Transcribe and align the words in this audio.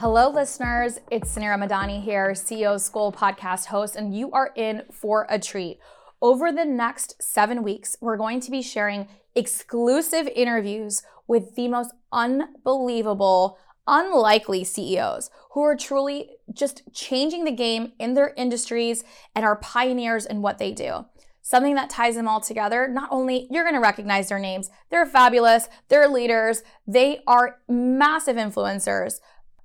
Hello, 0.00 0.30
listeners. 0.30 1.00
It's 1.10 1.34
Suneera 1.34 1.58
Madhani 1.58 2.00
here, 2.00 2.30
CEO 2.30 2.80
School 2.80 3.10
podcast 3.10 3.64
host, 3.66 3.96
and 3.96 4.16
you 4.16 4.30
are 4.30 4.52
in 4.54 4.84
for 4.92 5.26
a 5.28 5.40
treat. 5.40 5.80
Over 6.22 6.52
the 6.52 6.64
next 6.64 7.20
seven 7.20 7.64
weeks, 7.64 7.96
we're 8.00 8.16
going 8.16 8.38
to 8.38 8.50
be 8.52 8.62
sharing 8.62 9.08
exclusive 9.34 10.28
interviews 10.28 11.02
with 11.26 11.56
the 11.56 11.66
most 11.66 11.90
unbelievable, 12.12 13.58
unlikely 13.88 14.62
CEOs 14.62 15.30
who 15.54 15.62
are 15.62 15.74
truly 15.74 16.30
just 16.52 16.82
changing 16.94 17.42
the 17.42 17.50
game 17.50 17.90
in 17.98 18.14
their 18.14 18.32
industries 18.36 19.02
and 19.34 19.44
are 19.44 19.56
pioneers 19.56 20.26
in 20.26 20.42
what 20.42 20.58
they 20.58 20.70
do 20.70 21.06
something 21.48 21.76
that 21.76 21.88
ties 21.88 22.14
them 22.14 22.28
all 22.28 22.42
together. 22.42 22.86
Not 22.86 23.08
only 23.10 23.46
you're 23.50 23.64
going 23.64 23.74
to 23.74 23.80
recognize 23.80 24.28
their 24.28 24.38
names, 24.38 24.68
they're 24.90 25.06
fabulous, 25.06 25.66
they're 25.88 26.06
leaders, 26.06 26.62
they 26.86 27.20
are 27.26 27.60
massive 27.66 28.36
influencers. 28.36 29.20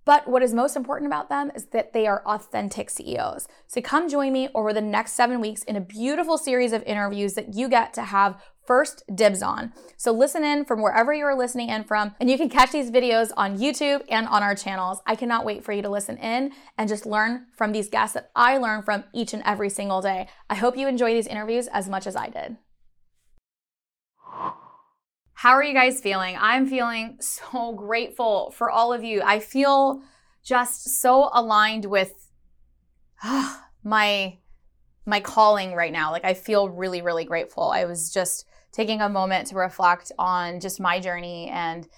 But 0.06 0.28
what 0.28 0.44
is 0.44 0.54
most 0.54 0.76
important 0.76 1.08
about 1.08 1.30
them 1.30 1.52
is 1.56 1.66
that 1.68 1.94
they 1.94 2.08
are 2.08 2.24
authentic 2.26 2.90
CEOs. 2.90 3.48
So 3.68 3.82
come 3.82 4.10
join 4.10 4.34
me 4.34 4.50
over 4.54 4.74
the 4.74 4.82
next 4.82 5.14
seven 5.14 5.40
weeks 5.40 5.64
in 5.64 5.76
a 5.76 5.82
beautiful 5.82 6.38
series 6.38 6.74
of 6.74 6.84
interviews 6.84 7.34
that 7.36 7.54
you 7.54 7.70
get 7.70 7.94
to 7.94 8.04
have 8.04 8.42
first 8.66 9.04
dibs 9.14 9.42
on. 9.42 9.74
So 9.98 10.12
listen 10.12 10.44
in 10.44 10.66
from 10.66 10.82
wherever 10.82 11.14
you 11.14 11.26
are 11.26 11.38
listening 11.38 11.70
in 11.70 11.84
from, 11.84 12.16
and 12.20 12.30
you 12.30 12.38
can 12.38 12.50
catch 12.50 12.72
these 12.72 12.92
videos 12.92 13.32
on 13.36 13.58
YouTube 13.58 14.04
and 14.10 14.28
on 14.28 14.44
our 14.44 14.56
channels. 14.56 15.02
I 15.06 15.16
cannot 15.16 15.46
wait 15.46 15.64
for 15.64 15.74
you 15.74 15.82
to 15.82 15.90
listen 15.90 16.18
in 16.18 16.52
and 16.78 16.88
just 16.90 17.06
learn 17.06 17.48
from 17.56 17.72
these 17.72 17.90
guests 17.90 18.14
that 18.14 18.32
I 18.36 18.58
learn 18.58 18.82
from 18.84 19.04
each 19.14 19.34
and 19.34 19.44
every 19.46 19.70
single 19.70 20.02
day. 20.02 20.28
I 20.50 20.56
hope 20.56 20.78
you 20.78 20.88
enjoy 20.88 21.14
these 21.14 21.28
interviews 21.28 21.68
as 21.68 21.90
much 21.90 22.08
as 22.08 22.16
I 22.16 22.30
did. 22.30 22.58
How 25.44 25.58
are 25.58 25.64
you 25.64 25.74
guys 25.74 26.00
feeling? 26.00 26.38
I'm 26.40 26.66
feeling 26.66 27.18
so 27.20 27.74
grateful 27.74 28.52
for 28.52 28.72
all 28.72 28.94
of 28.94 29.04
you. 29.04 29.22
I 29.22 29.42
feel 29.42 30.02
just 30.42 31.02
so 31.02 31.30
aligned 31.34 31.84
with 31.84 32.14
uh, 33.22 33.58
my 33.84 34.38
my 35.06 35.20
calling 35.20 35.74
right 35.74 35.92
now. 35.92 36.12
Like 36.12 36.24
I 36.24 36.34
feel 36.34 36.70
really 36.70 37.02
really 37.02 37.26
grateful. 37.26 37.72
I 37.72 37.84
was 37.84 38.10
just 38.10 38.46
taking 38.72 39.02
a 39.02 39.10
moment 39.10 39.48
to 39.48 39.56
reflect 39.56 40.14
on 40.18 40.62
just 40.62 40.80
my 40.80 41.02
journey 41.02 41.50
and 41.50 41.90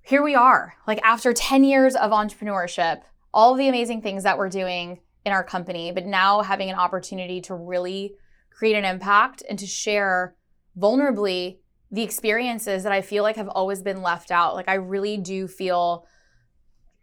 here 0.00 0.22
we 0.22 0.34
are. 0.34 0.72
Like 0.86 1.02
after 1.04 1.34
10 1.34 1.62
years 1.64 1.94
of 1.94 2.10
entrepreneurship, 2.10 3.02
all 3.34 3.54
the 3.54 3.68
amazing 3.68 4.00
things 4.00 4.22
that 4.22 4.38
we're 4.38 4.48
doing 4.48 5.00
in 5.26 5.32
our 5.32 5.44
company, 5.44 5.92
but 5.92 6.06
now 6.06 6.40
having 6.40 6.70
an 6.70 6.76
opportunity 6.76 7.42
to 7.42 7.54
really 7.54 8.14
create 8.50 8.76
an 8.76 8.86
impact 8.86 9.42
and 9.46 9.58
to 9.58 9.66
share 9.66 10.36
vulnerably 10.78 11.58
the 11.90 12.02
experiences 12.02 12.84
that 12.84 12.92
I 12.92 13.00
feel 13.00 13.22
like 13.22 13.36
have 13.36 13.48
always 13.48 13.82
been 13.82 14.02
left 14.02 14.30
out. 14.30 14.54
Like 14.54 14.68
I 14.68 14.74
really 14.74 15.16
do 15.16 15.48
feel 15.48 16.06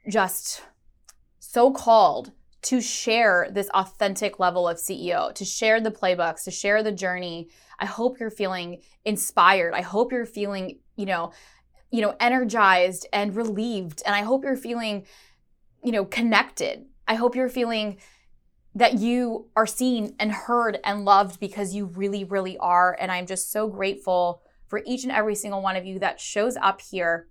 just 0.09 0.63
so 1.39 1.72
called 1.72 2.31
to 2.63 2.81
share 2.81 3.47
this 3.51 3.69
authentic 3.69 4.39
level 4.39 4.67
of 4.67 4.77
CEO, 4.77 5.33
to 5.35 5.45
share 5.45 5.79
the 5.79 5.91
playbooks, 5.91 6.44
to 6.45 6.51
share 6.51 6.83
the 6.83 6.91
journey. 6.91 7.50
I 7.79 7.85
hope 7.85 8.19
you're 8.19 8.29
feeling 8.29 8.81
inspired. 9.06 9.73
I 9.73 9.81
hope 9.81 10.11
you're 10.11 10.25
feeling, 10.25 10.79
you 10.95 11.06
know, 11.06 11.31
you 11.91 12.01
know, 12.01 12.16
energized 12.19 13.07
and 13.13 13.35
relieved 13.35 14.01
and 14.06 14.16
I 14.16 14.22
hope 14.22 14.44
you're 14.44 14.57
feeling, 14.57 15.06
you 15.83 15.91
know, 15.91 16.06
connected. 16.06 16.85
I 17.07 17.16
hope 17.16 17.35
you're 17.35 17.50
feeling 17.50 17.97
that 18.77 18.99
you 18.99 19.47
are 19.55 19.65
seen 19.65 20.15
and 20.19 20.31
heard 20.31 20.77
and 20.83 21.03
loved 21.03 21.39
because 21.39 21.73
you 21.73 21.88
really, 21.88 22.23
really 22.23 22.59
are. 22.59 22.95
And 22.99 23.11
I'm 23.11 23.25
just 23.25 23.51
so 23.51 23.67
grateful 23.67 24.43
for 24.67 24.83
each 24.85 25.01
and 25.01 25.11
every 25.11 25.33
single 25.33 25.63
one 25.63 25.75
of 25.75 25.83
you 25.83 25.97
that 25.97 26.19
shows 26.19 26.55
up 26.57 26.79
here 26.79 27.27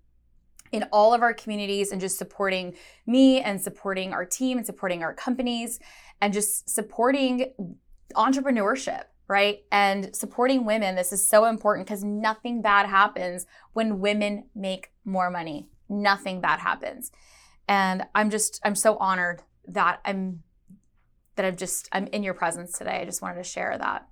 in 0.72 0.82
all 0.90 1.14
of 1.14 1.22
our 1.22 1.32
communities 1.32 1.92
and 1.92 2.00
just 2.00 2.18
supporting 2.18 2.74
me 3.06 3.40
and 3.40 3.62
supporting 3.62 4.12
our 4.12 4.24
team 4.24 4.58
and 4.58 4.66
supporting 4.66 5.04
our 5.04 5.14
companies 5.14 5.78
and 6.20 6.32
just 6.32 6.68
supporting 6.68 7.52
entrepreneurship, 8.16 9.04
right? 9.28 9.60
And 9.70 10.16
supporting 10.16 10.64
women. 10.64 10.96
This 10.96 11.12
is 11.12 11.28
so 11.28 11.44
important 11.44 11.86
because 11.86 12.02
nothing 12.02 12.60
bad 12.60 12.86
happens 12.86 13.46
when 13.72 14.00
women 14.00 14.48
make 14.56 14.90
more 15.04 15.30
money. 15.30 15.68
Nothing 15.88 16.40
bad 16.40 16.58
happens. 16.58 17.12
And 17.68 18.04
I'm 18.16 18.30
just, 18.30 18.60
I'm 18.64 18.74
so 18.74 18.96
honored 18.96 19.42
that 19.68 20.00
I'm 20.04 20.42
that 21.36 21.44
I'm 21.44 21.56
just 21.56 21.88
I'm 21.92 22.06
in 22.08 22.22
your 22.22 22.34
presence 22.34 22.72
today. 22.76 23.00
I 23.00 23.04
just 23.04 23.22
wanted 23.22 23.36
to 23.36 23.44
share 23.44 23.76
that. 23.78 24.08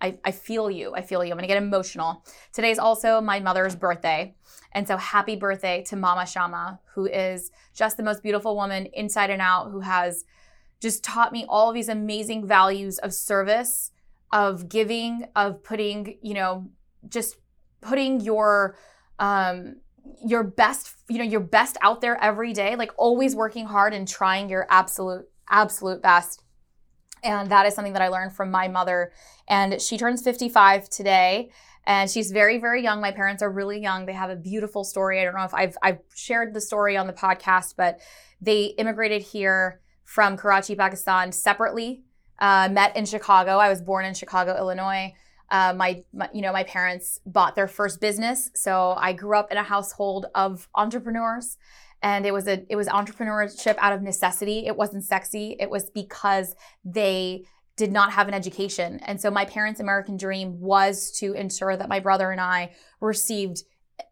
I, 0.00 0.18
I 0.24 0.32
feel 0.32 0.70
you. 0.70 0.94
I 0.94 1.02
feel 1.02 1.24
you. 1.24 1.30
I'm 1.30 1.38
gonna 1.38 1.46
get 1.46 1.62
emotional. 1.62 2.24
Today's 2.52 2.78
also 2.78 3.20
my 3.20 3.40
mother's 3.40 3.76
birthday. 3.76 4.34
And 4.72 4.86
so 4.86 4.96
happy 4.96 5.36
birthday 5.36 5.82
to 5.88 5.96
Mama 5.96 6.26
Shama, 6.26 6.80
who 6.94 7.06
is 7.06 7.50
just 7.74 7.96
the 7.96 8.02
most 8.02 8.22
beautiful 8.22 8.56
woman 8.56 8.86
inside 8.92 9.30
and 9.30 9.40
out, 9.40 9.70
who 9.70 9.80
has 9.80 10.24
just 10.80 11.02
taught 11.02 11.32
me 11.32 11.46
all 11.48 11.72
these 11.72 11.88
amazing 11.88 12.46
values 12.46 12.98
of 12.98 13.14
service, 13.14 13.92
of 14.32 14.68
giving, 14.68 15.26
of 15.34 15.62
putting, 15.62 16.18
you 16.20 16.34
know, 16.34 16.68
just 17.08 17.36
putting 17.80 18.20
your 18.20 18.76
um 19.18 19.76
your 20.22 20.42
best, 20.42 20.94
you 21.08 21.18
know, 21.18 21.24
your 21.24 21.40
best 21.40 21.78
out 21.80 22.02
there 22.02 22.22
every 22.22 22.52
day, 22.52 22.76
like 22.76 22.90
always 22.98 23.34
working 23.34 23.64
hard 23.64 23.94
and 23.94 24.06
trying 24.06 24.50
your 24.50 24.66
absolute 24.68 25.26
absolute 25.48 26.02
best. 26.02 26.43
And 27.24 27.50
that 27.50 27.66
is 27.66 27.74
something 27.74 27.94
that 27.94 28.02
I 28.02 28.08
learned 28.08 28.34
from 28.34 28.50
my 28.50 28.68
mother. 28.68 29.12
And 29.48 29.80
she 29.80 29.98
turns 29.98 30.22
55 30.22 30.88
today. 30.88 31.50
And 31.86 32.10
she's 32.10 32.30
very, 32.30 32.58
very 32.58 32.82
young. 32.82 33.00
My 33.00 33.10
parents 33.10 33.42
are 33.42 33.50
really 33.50 33.80
young. 33.80 34.06
They 34.06 34.12
have 34.12 34.30
a 34.30 34.36
beautiful 34.36 34.84
story. 34.84 35.20
I 35.20 35.24
don't 35.24 35.34
know 35.34 35.44
if 35.44 35.54
I've, 35.54 35.76
I've 35.82 35.98
shared 36.14 36.54
the 36.54 36.60
story 36.60 36.96
on 36.96 37.06
the 37.06 37.12
podcast, 37.12 37.74
but 37.76 38.00
they 38.40 38.66
immigrated 38.78 39.22
here 39.22 39.80
from 40.04 40.36
Karachi, 40.36 40.76
Pakistan 40.76 41.32
separately, 41.32 42.04
uh, 42.38 42.68
met 42.70 42.96
in 42.96 43.04
Chicago. 43.04 43.58
I 43.58 43.68
was 43.68 43.82
born 43.82 44.04
in 44.04 44.14
Chicago, 44.14 44.56
Illinois. 44.56 45.12
Uh, 45.54 45.72
my, 45.72 46.02
my, 46.12 46.28
you 46.34 46.42
know, 46.42 46.52
my 46.52 46.64
parents 46.64 47.20
bought 47.26 47.54
their 47.54 47.68
first 47.68 48.00
business. 48.00 48.50
So 48.56 48.96
I 48.98 49.12
grew 49.12 49.38
up 49.38 49.52
in 49.52 49.56
a 49.56 49.62
household 49.62 50.26
of 50.34 50.68
entrepreneurs 50.74 51.58
and 52.02 52.26
it 52.26 52.32
was 52.32 52.48
a 52.48 52.64
it 52.68 52.74
was 52.74 52.88
entrepreneurship 52.88 53.76
out 53.78 53.92
of 53.92 54.02
necessity. 54.02 54.66
It 54.66 54.76
wasn't 54.76 55.04
sexy. 55.04 55.56
It 55.60 55.70
was 55.70 55.90
because 55.90 56.56
they 56.84 57.44
did 57.76 57.92
not 57.92 58.12
have 58.12 58.26
an 58.26 58.34
education. 58.34 58.98
And 59.04 59.20
so 59.20 59.30
my 59.30 59.44
parents 59.44 59.78
american 59.78 60.16
dream 60.16 60.60
was 60.60 61.12
to 61.20 61.34
ensure 61.34 61.76
that 61.76 61.88
my 61.88 62.00
brother 62.00 62.32
and 62.32 62.40
i 62.40 62.72
received 63.00 63.62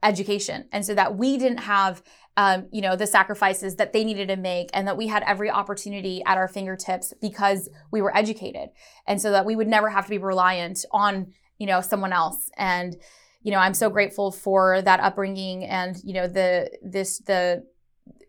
education. 0.03 0.69
And 0.71 0.87
so 0.87 0.95
that 0.95 1.17
we 1.17 1.39
didn't 1.39 1.59
have 1.59 2.03
um, 2.37 2.69
you 2.73 2.81
know 2.81 2.97
the 2.97 3.07
sacrifices 3.07 3.77
that 3.77 3.93
they 3.93 4.05
needed 4.05 4.29
to 4.29 4.37
make 4.37 4.71
and 4.73 4.89
that 4.89 4.97
we 4.97 5.07
had 5.09 5.23
every 5.25 5.51
opportunity 5.51 6.23
at 6.25 6.39
our 6.39 6.49
fingertips 6.49 7.13
because 7.21 7.69
we 7.91 8.01
were 8.01 8.17
educated. 8.17 8.71
And 9.07 9.21
so 9.21 9.31
that 9.33 9.45
we 9.45 9.55
would 9.55 9.69
never 9.69 9.91
have 9.91 10.05
to 10.05 10.11
be 10.11 10.19
reliant 10.19 10.85
on 10.93 11.35
you 11.63 11.67
know 11.67 11.81
someone 11.81 12.13
else 12.13 12.51
and 12.57 12.97
you 13.43 13.53
know 13.53 13.59
i'm 13.59 13.75
so 13.83 13.89
grateful 13.89 14.33
for 14.33 14.83
that 14.83 14.99
upbringing 14.99 15.65
and 15.65 15.93
you 16.03 16.13
know 16.13 16.27
the 16.27 16.69
this 16.83 17.19
the 17.31 17.65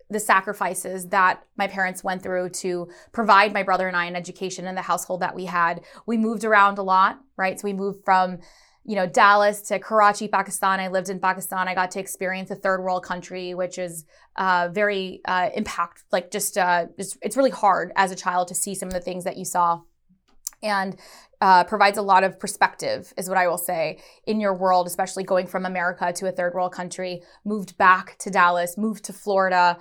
the 0.09 0.19
sacrifices 0.19 1.07
that 1.07 1.43
my 1.57 1.65
parents 1.65 2.03
went 2.03 2.21
through 2.21 2.47
to 2.47 2.87
provide 3.11 3.51
my 3.51 3.63
brother 3.63 3.87
and 3.87 3.97
I 3.97 4.05
an 4.05 4.15
education 4.15 4.67
in 4.67 4.75
the 4.75 4.83
household 4.83 5.21
that 5.21 5.33
we 5.33 5.45
had. 5.45 5.81
We 6.05 6.17
moved 6.17 6.43
around 6.43 6.77
a 6.77 6.83
lot, 6.83 7.19
right? 7.35 7.59
So 7.59 7.65
we 7.65 7.73
moved 7.73 8.05
from 8.05 8.37
you 8.85 8.95
know, 8.95 9.07
Dallas 9.07 9.61
to 9.61 9.79
Karachi, 9.79 10.27
Pakistan. 10.27 10.79
I 10.79 10.89
lived 10.89 11.09
in 11.09 11.19
Pakistan. 11.19 11.67
I 11.67 11.73
got 11.73 11.91
to 11.91 11.99
experience 11.99 12.51
a 12.51 12.55
third 12.55 12.81
world 12.81 13.03
country, 13.03 13.53
which 13.53 13.77
is 13.77 14.05
uh, 14.35 14.69
very 14.71 15.21
uh, 15.25 15.49
impact, 15.55 16.03
like 16.11 16.31
just 16.31 16.57
uh, 16.57 16.87
it's, 16.97 17.17
it's 17.21 17.37
really 17.37 17.49
hard 17.49 17.93
as 17.95 18.11
a 18.11 18.15
child 18.15 18.49
to 18.49 18.55
see 18.55 18.75
some 18.75 18.87
of 18.87 18.93
the 18.93 18.99
things 18.99 19.23
that 19.23 19.37
you 19.37 19.45
saw, 19.45 19.81
and 20.63 20.95
uh, 21.41 21.65
provides 21.65 21.97
a 21.97 22.01
lot 22.01 22.23
of 22.23 22.39
perspective, 22.39 23.13
is 23.17 23.27
what 23.27 23.37
I 23.37 23.47
will 23.47 23.57
say, 23.57 23.99
in 24.25 24.39
your 24.39 24.53
world, 24.53 24.87
especially 24.87 25.23
going 25.23 25.45
from 25.45 25.65
America 25.65 26.13
to 26.13 26.27
a 26.27 26.31
third 26.31 26.53
world 26.53 26.71
country. 26.71 27.21
Moved 27.43 27.77
back 27.77 28.17
to 28.19 28.29
Dallas, 28.29 28.77
moved 28.77 29.03
to 29.05 29.13
Florida, 29.13 29.77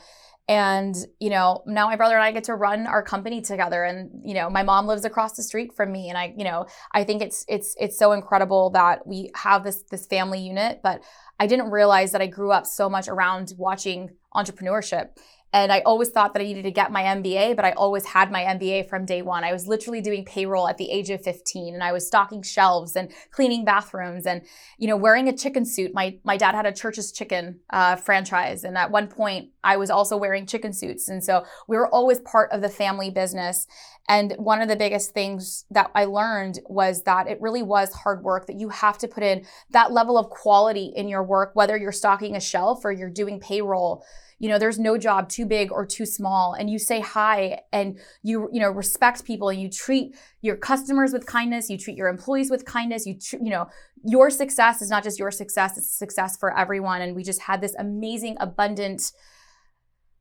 and 0.49 0.97
you 1.21 1.31
know 1.31 1.63
now 1.67 1.87
my 1.87 1.95
brother 1.95 2.15
and 2.17 2.25
i 2.25 2.33
get 2.33 2.45
to 2.45 2.55
run 2.55 2.87
our 2.87 3.03
company 3.03 3.41
together 3.41 3.85
and 3.85 4.11
you 4.25 4.35
know 4.35 4.51
my 4.51 4.63
mom 4.63 4.87
lives 4.87 5.05
across 5.05 5.35
the 5.35 5.43
street 5.43 5.73
from 5.73 5.93
me 5.93 6.09
and 6.09 6.19
i 6.19 6.35
you 6.37 6.43
know 6.43 6.67
i 6.93 7.05
think 7.05 7.23
it's 7.23 7.45
it's 7.49 7.77
it's 7.79 7.97
so 7.97 8.11
incredible 8.13 8.69
that 8.71 9.07
we 9.07 9.31
have 9.37 9.63
this 9.63 9.85
this 9.91 10.05
family 10.07 10.41
unit 10.41 10.81
but 10.83 11.01
i 11.39 11.47
didn't 11.47 11.71
realize 11.71 12.11
that 12.11 12.21
i 12.21 12.27
grew 12.27 12.51
up 12.51 12.67
so 12.67 12.91
much 12.91 13.07
around 13.07 13.55
watching 13.57 14.11
entrepreneurship 14.35 15.11
and 15.55 15.71
I 15.71 15.81
always 15.81 16.09
thought 16.09 16.33
that 16.33 16.41
I 16.41 16.45
needed 16.45 16.63
to 16.63 16.71
get 16.71 16.91
my 16.91 17.03
MBA, 17.03 17.57
but 17.57 17.65
I 17.67 17.73
always 17.73 18.07
had 18.07 18.33
my 18.33 18.43
MBA 18.43 18.89
from 18.89 19.05
day 19.05 19.21
one. 19.21 19.45
I 19.45 19.53
was 19.53 19.67
literally 19.67 20.01
doing 20.01 20.25
payroll 20.25 20.67
at 20.67 20.79
the 20.79 20.91
age 20.91 21.11
of 21.11 21.23
15 21.23 21.75
and 21.75 21.85
I 21.85 21.93
was 21.93 22.07
stocking 22.07 22.43
shelves 22.43 22.97
and 22.97 23.13
cleaning 23.33 23.63
bathrooms 23.63 24.25
and, 24.25 24.43
you 24.79 24.89
know, 24.89 24.97
wearing 24.97 25.29
a 25.29 25.37
chicken 25.37 25.67
suit. 25.67 25.93
My, 25.93 26.19
my 26.25 26.39
dad 26.39 26.55
had 26.55 26.65
a 26.65 26.73
Church's 26.73 27.13
Chicken 27.13 27.61
uh, 27.69 27.97
franchise. 27.97 28.65
And 28.65 28.79
at 28.79 28.91
one 28.91 29.09
point 29.09 29.51
I 29.63 29.77
was 29.77 29.91
also 29.91 30.17
wearing 30.17 30.47
chicken 30.47 30.73
suits. 30.73 31.09
And 31.09 31.23
so 31.23 31.45
we 31.69 31.77
were 31.77 31.89
always 31.89 32.21
part 32.21 32.51
of 32.51 32.63
the 32.63 32.71
family 32.71 33.11
business. 33.11 33.67
And 34.09 34.33
one 34.39 34.63
of 34.63 34.69
the 34.69 34.77
biggest 34.77 35.13
things 35.13 35.67
that 35.71 35.91
I 35.95 36.07
learned 36.07 36.61
was 36.65 37.03
that 37.03 37.29
it 37.29 37.41
really 37.43 37.63
was 37.63 37.93
hard 37.93 38.23
work, 38.25 38.47
that 38.47 38.59
you 38.59 38.71
have 38.71 38.97
to 38.99 39.09
put 39.09 39.23
in 39.23 39.45
that 39.71 39.93
level 39.93 40.17
of 40.17 40.31
quality 40.31 40.93
in 40.97 41.09
your 41.09 41.23
work, 41.23 41.51
whether 41.53 41.77
you're 41.77 41.93
stocking 41.93 42.35
a 42.35 42.41
shelf 42.41 42.87
or 42.87 42.91
you're 42.91 43.11
doing 43.11 43.39
payroll 43.39 44.03
you 44.43 44.49
know 44.49 44.59
there's 44.59 44.79
no 44.79 44.99
job 44.99 45.29
too 45.29 45.47
big 45.47 45.71
or 45.71 45.87
too 45.87 46.05
small 46.05 46.53
and 46.53 46.69
you 46.69 46.79
say 46.79 47.01
hi 47.01 47.61
and 47.73 47.99
you 48.23 48.51
you 48.53 48.61
know 48.61 48.71
respect 48.71 49.25
people 49.25 49.49
and 49.49 49.63
you 49.63 49.71
treat 49.71 50.15
your 50.43 50.57
customers 50.57 51.13
with 51.13 51.25
kindness 51.25 51.71
you 51.71 51.79
treat 51.79 51.97
your 51.97 52.09
employees 52.09 52.51
with 52.51 52.65
kindness 52.65 53.07
you 53.07 53.17
tr- 53.19 53.37
you 53.37 53.51
know 53.51 53.69
your 54.05 54.29
success 54.29 54.83
is 54.83 54.91
not 54.91 55.05
just 55.05 55.19
your 55.19 55.31
success 55.31 55.79
it's 55.79 55.89
success 55.89 56.37
for 56.37 56.55
everyone 56.59 57.01
and 57.01 57.15
we 57.15 57.23
just 57.23 57.41
had 57.41 57.61
this 57.61 57.75
amazing 57.77 58.37
abundant 58.41 59.13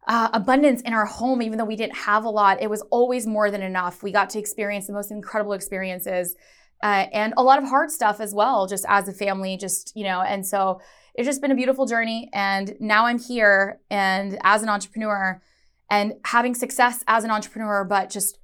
uh, 0.07 0.29
abundance 0.33 0.81
in 0.81 0.93
our 0.93 1.05
home 1.05 1.41
even 1.41 1.57
though 1.57 1.65
we 1.65 1.75
didn't 1.75 1.95
have 1.95 2.23
a 2.23 2.29
lot 2.29 2.61
it 2.61 2.69
was 2.69 2.81
always 2.91 3.27
more 3.27 3.51
than 3.51 3.61
enough. 3.61 4.03
We 4.03 4.11
got 4.11 4.29
to 4.31 4.39
experience 4.39 4.87
the 4.87 4.93
most 4.93 5.11
incredible 5.11 5.53
experiences 5.53 6.35
uh, 6.83 7.05
and 7.13 7.33
a 7.37 7.43
lot 7.43 7.61
of 7.61 7.69
hard 7.69 7.91
stuff 7.91 8.19
as 8.19 8.33
well 8.33 8.67
just 8.67 8.85
as 8.87 9.07
a 9.07 9.13
family 9.13 9.57
just 9.57 9.93
you 9.95 10.03
know 10.03 10.21
and 10.21 10.45
so 10.45 10.79
it's 11.15 11.27
just 11.27 11.41
been 11.41 11.51
a 11.51 11.55
beautiful 11.55 11.85
journey. 11.85 12.29
And 12.33 12.75
now 12.79 13.05
I'm 13.05 13.19
here 13.19 13.79
and 13.89 14.37
as 14.43 14.63
an 14.63 14.69
entrepreneur 14.69 15.41
and 15.89 16.13
having 16.25 16.55
success 16.55 17.03
as 17.07 17.23
an 17.23 17.31
entrepreneur, 17.31 17.83
but 17.83 18.09
just 18.09 18.37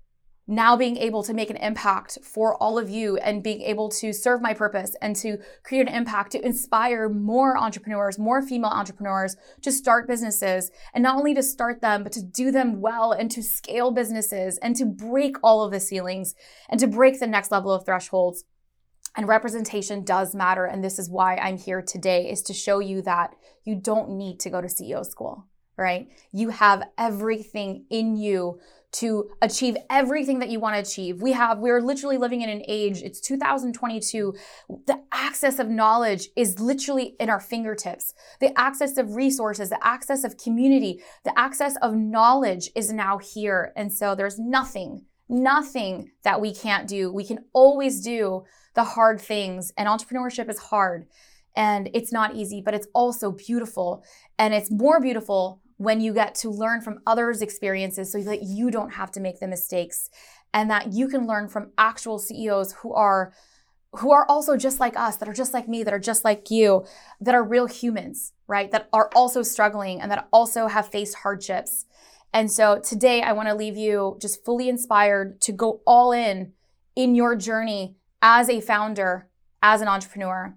now 0.47 0.77
being 0.77 0.95
able 0.97 1.23
to 1.23 1.33
make 1.33 1.49
an 1.49 1.57
impact 1.57 2.17
for 2.23 2.55
all 2.63 2.79
of 2.79 2.89
you 2.89 3.17
and 3.17 3.43
being 3.43 3.61
able 3.61 3.89
to 3.89 4.13
serve 4.13 4.41
my 4.41 4.53
purpose 4.53 4.95
and 5.01 5.15
to 5.17 5.37
create 5.63 5.87
an 5.87 5.93
impact 5.93 6.31
to 6.31 6.45
inspire 6.45 7.09
more 7.09 7.57
entrepreneurs, 7.57 8.17
more 8.17 8.41
female 8.41 8.69
entrepreneurs 8.69 9.35
to 9.61 9.71
start 9.71 10.07
businesses 10.07 10.71
and 10.93 11.03
not 11.03 11.17
only 11.17 11.33
to 11.33 11.43
start 11.43 11.81
them, 11.81 12.01
but 12.01 12.13
to 12.13 12.23
do 12.23 12.49
them 12.49 12.79
well 12.79 13.11
and 13.11 13.29
to 13.29 13.43
scale 13.43 13.91
businesses 13.91 14.57
and 14.59 14.75
to 14.77 14.85
break 14.85 15.35
all 15.43 15.63
of 15.63 15.71
the 15.71 15.81
ceilings 15.81 16.33
and 16.69 16.79
to 16.79 16.87
break 16.87 17.19
the 17.19 17.27
next 17.27 17.51
level 17.51 17.71
of 17.71 17.85
thresholds. 17.85 18.45
And 19.17 19.27
representation 19.27 20.03
does 20.03 20.35
matter. 20.35 20.65
And 20.65 20.83
this 20.83 20.99
is 20.99 21.09
why 21.09 21.37
I'm 21.37 21.57
here 21.57 21.81
today 21.81 22.29
is 22.29 22.43
to 22.43 22.53
show 22.53 22.79
you 22.79 23.01
that 23.01 23.35
you 23.65 23.75
don't 23.75 24.11
need 24.11 24.39
to 24.41 24.51
go 24.51 24.61
to 24.61 24.67
CEO 24.67 25.03
school, 25.03 25.47
right? 25.75 26.07
You 26.31 26.49
have 26.49 26.83
everything 26.99 27.85
in 27.89 28.15
you 28.15 28.59
to 28.89 29.29
achieve 29.41 29.75
everything 29.89 30.39
that 30.39 30.49
you 30.49 30.59
want 30.59 30.75
to 30.75 30.81
achieve. 30.81 31.21
We 31.21 31.33
have, 31.33 31.59
we're 31.59 31.81
literally 31.81 32.17
living 32.17 32.41
in 32.41 32.49
an 32.49 32.61
age, 32.67 33.01
it's 33.01 33.19
2022. 33.19 34.33
The 34.85 35.03
access 35.11 35.59
of 35.59 35.67
knowledge 35.67 36.29
is 36.35 36.59
literally 36.59 37.15
in 37.19 37.29
our 37.29 37.39
fingertips. 37.39 38.13
The 38.39 38.57
access 38.57 38.97
of 38.97 39.15
resources, 39.15 39.69
the 39.69 39.85
access 39.85 40.23
of 40.23 40.37
community, 40.37 41.01
the 41.25 41.37
access 41.37 41.75
of 41.81 41.95
knowledge 41.95 42.69
is 42.75 42.93
now 42.93 43.17
here. 43.17 43.73
And 43.75 43.91
so 43.91 44.15
there's 44.15 44.39
nothing, 44.39 45.05
nothing 45.27 46.11
that 46.23 46.39
we 46.39 46.53
can't 46.53 46.87
do. 46.87 47.11
We 47.11 47.25
can 47.25 47.39
always 47.53 48.01
do 48.01 48.45
the 48.77 48.83
hard 48.83 49.19
things. 49.19 49.74
And 49.75 49.89
entrepreneurship 49.89 50.50
is 50.50 50.59
hard 50.59 51.07
and 51.56 51.89
it's 51.94 52.13
not 52.13 52.35
easy, 52.35 52.62
but 52.63 52.75
it's 52.75 52.88
also 52.94 53.31
beautiful. 53.31 54.06
And 54.38 54.53
it's 54.53 54.71
more 54.71 55.01
beautiful 55.01 55.59
when 55.77 56.00
you 56.00 56.13
get 56.13 56.35
to 56.35 56.50
learn 56.50 56.81
from 56.81 57.00
others' 57.06 57.41
experiences 57.41 58.12
so 58.12 58.21
that 58.21 58.44
you 58.44 58.69
don't 58.71 58.91
have 58.94 59.12
to 59.12 59.19
make 59.19 59.39
the 59.39 59.47
mistakes 59.47 60.09
and 60.53 60.69
that 60.69 60.94
you 60.94 61.07
can 61.07 61.25
learn 61.27 61.50
from 61.50 61.71
actual 61.77 62.19
CEOs 62.19 62.74
who 62.83 62.94
are 62.94 63.33
who 63.94 64.12
are 64.12 64.29
also 64.29 64.57
just 64.57 64.79
like 64.79 64.95
us, 64.97 65.15
that 65.15 65.29
are 65.29 65.33
just 65.33 65.53
like 65.53 65.68
me, 65.68 65.81
that 65.81 65.94
are 65.94 66.00
just 66.00 66.24
like 66.24 66.51
you, 66.51 66.85
that 67.21 67.33
are 67.33 67.44
real 67.44 67.65
humans, 67.65 68.33
right? 68.45 68.69
That 68.69 68.89
are 68.94 69.09
also 69.15 69.41
struggling 69.41 70.01
and 70.01 70.12
that 70.12 70.27
also 70.31 70.68
have 70.68 70.89
faced 70.89 71.15
hardships. 71.15 71.85
And 72.33 72.51
so 72.51 72.79
today 72.79 73.24
I 73.24 73.31
want 73.31 73.47
to 73.47 73.56
leave 73.56 73.77
you 73.77 74.18
just 74.21 74.45
fully 74.45 74.69
inspired 74.69 75.41
to 75.41 75.51
go 75.51 75.81
all 75.88 76.12
in 76.12 76.53
in 76.95 77.15
your 77.15 77.35
journey 77.35 77.96
as 78.21 78.49
a 78.49 78.61
founder, 78.61 79.27
as 79.61 79.81
an 79.81 79.87
entrepreneur. 79.87 80.55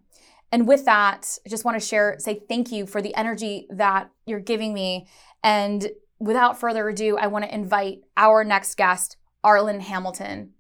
And 0.53 0.67
with 0.67 0.85
that, 0.85 1.39
I 1.47 1.49
just 1.49 1.65
want 1.65 1.81
to 1.81 1.87
share, 1.87 2.17
say 2.19 2.43
thank 2.49 2.73
you 2.73 2.87
for 2.87 3.01
the 3.01 3.15
energy 3.15 3.67
that 3.71 4.11
you're 4.27 4.41
giving 4.41 4.75
me. 4.75 5.07
And 5.45 5.91
without 6.19 6.59
further 6.59 6.89
ado, 6.89 7.17
I 7.17 7.29
want 7.29 7.45
to 7.45 7.55
invite 7.55 8.01
our 8.17 8.45
next 8.45 8.77
guest, 8.77 9.17
Arlan 9.45 9.81
Hamilton. 9.81 10.53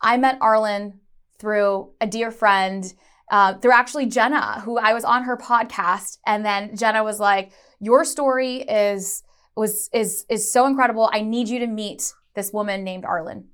I 0.00 0.16
met 0.16 0.40
Arlan 0.40 0.94
through 1.38 1.90
a 2.00 2.06
dear 2.06 2.30
friend, 2.30 2.92
uh, 3.30 3.54
through 3.54 3.72
actually 3.72 4.06
Jenna, 4.06 4.60
who 4.60 4.78
I 4.78 4.92
was 4.94 5.04
on 5.04 5.24
her 5.24 5.36
podcast, 5.36 6.18
and 6.26 6.44
then 6.44 6.76
Jenna 6.76 7.02
was 7.02 7.18
like, 7.18 7.52
"Your 7.80 8.04
story 8.04 8.58
is 8.58 9.22
was 9.56 9.88
is 9.92 10.24
is 10.28 10.52
so 10.52 10.66
incredible. 10.66 11.10
I 11.12 11.22
need 11.22 11.48
you 11.48 11.58
to 11.60 11.66
meet 11.66 12.12
this 12.34 12.52
woman 12.52 12.84
named 12.84 13.04
Arlan." 13.04 13.44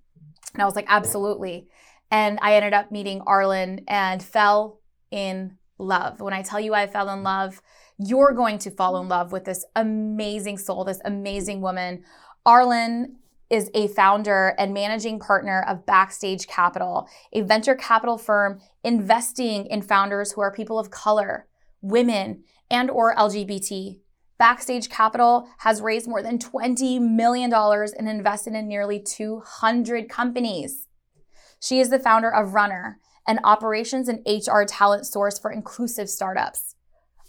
And 0.53 0.63
I 0.63 0.65
was 0.65 0.77
like, 0.77 0.87
"Absolutely." 0.89 1.69
And 2.13 2.39
I 2.43 2.55
ended 2.57 2.75
up 2.75 2.93
meeting 2.93 3.21
Arlan 3.23 3.85
and 3.89 4.23
fell 4.23 4.81
in 5.11 5.57
love. 5.79 6.21
When 6.21 6.35
I 6.35 6.43
tell 6.43 6.61
you 6.61 6.75
I 6.75 6.87
fell 6.87 7.09
in 7.09 7.23
love, 7.23 7.63
you're 7.99 8.35
going 8.35 8.59
to 8.59 8.71
fall 8.71 9.01
in 9.01 9.09
love 9.09 9.33
with 9.33 9.45
this 9.45 9.65
amazing 9.75 10.59
soul, 10.59 10.85
this 10.85 11.01
amazing 11.07 11.63
woman. 11.63 12.05
Arlan 12.47 13.15
is 13.49 13.71
a 13.75 13.89
founder 13.89 14.55
and 14.59 14.75
managing 14.75 15.21
partner 15.21 15.65
of 15.67 15.87
Backstage 15.87 16.47
Capital, 16.47 17.09
a 17.33 17.41
venture 17.41 17.75
capital 17.75 18.19
firm 18.19 18.61
investing 18.85 19.67
in 19.67 19.81
founders 19.81 20.33
who 20.33 20.43
are 20.43 20.53
people 20.53 20.79
of 20.79 20.91
color, 20.91 21.47
women, 21.81 22.45
and 22.71 22.91
or 22.91 23.15
LGBT. 23.15 24.01
Backstage 24.39 24.91
Capital 24.91 25.49
has 25.59 25.81
raised 25.81 26.09
more 26.09 26.23
than 26.23 26.39
$20 26.39 27.01
million 27.01 27.53
and 27.53 28.09
invested 28.09 28.55
in 28.55 28.69
nearly 28.69 29.01
200 29.01 30.11
companies. 30.11 30.89
She 31.63 31.79
is 31.79 31.91
the 31.91 32.01
founder 32.01 32.29
of 32.29 32.55
Runner, 32.55 32.99
an 33.25 33.39
operations 33.45 34.09
and 34.09 34.27
HR 34.27 34.65
talent 34.65 35.07
source 35.07 35.39
for 35.39 35.53
inclusive 35.53 36.11
startups. 36.11 36.75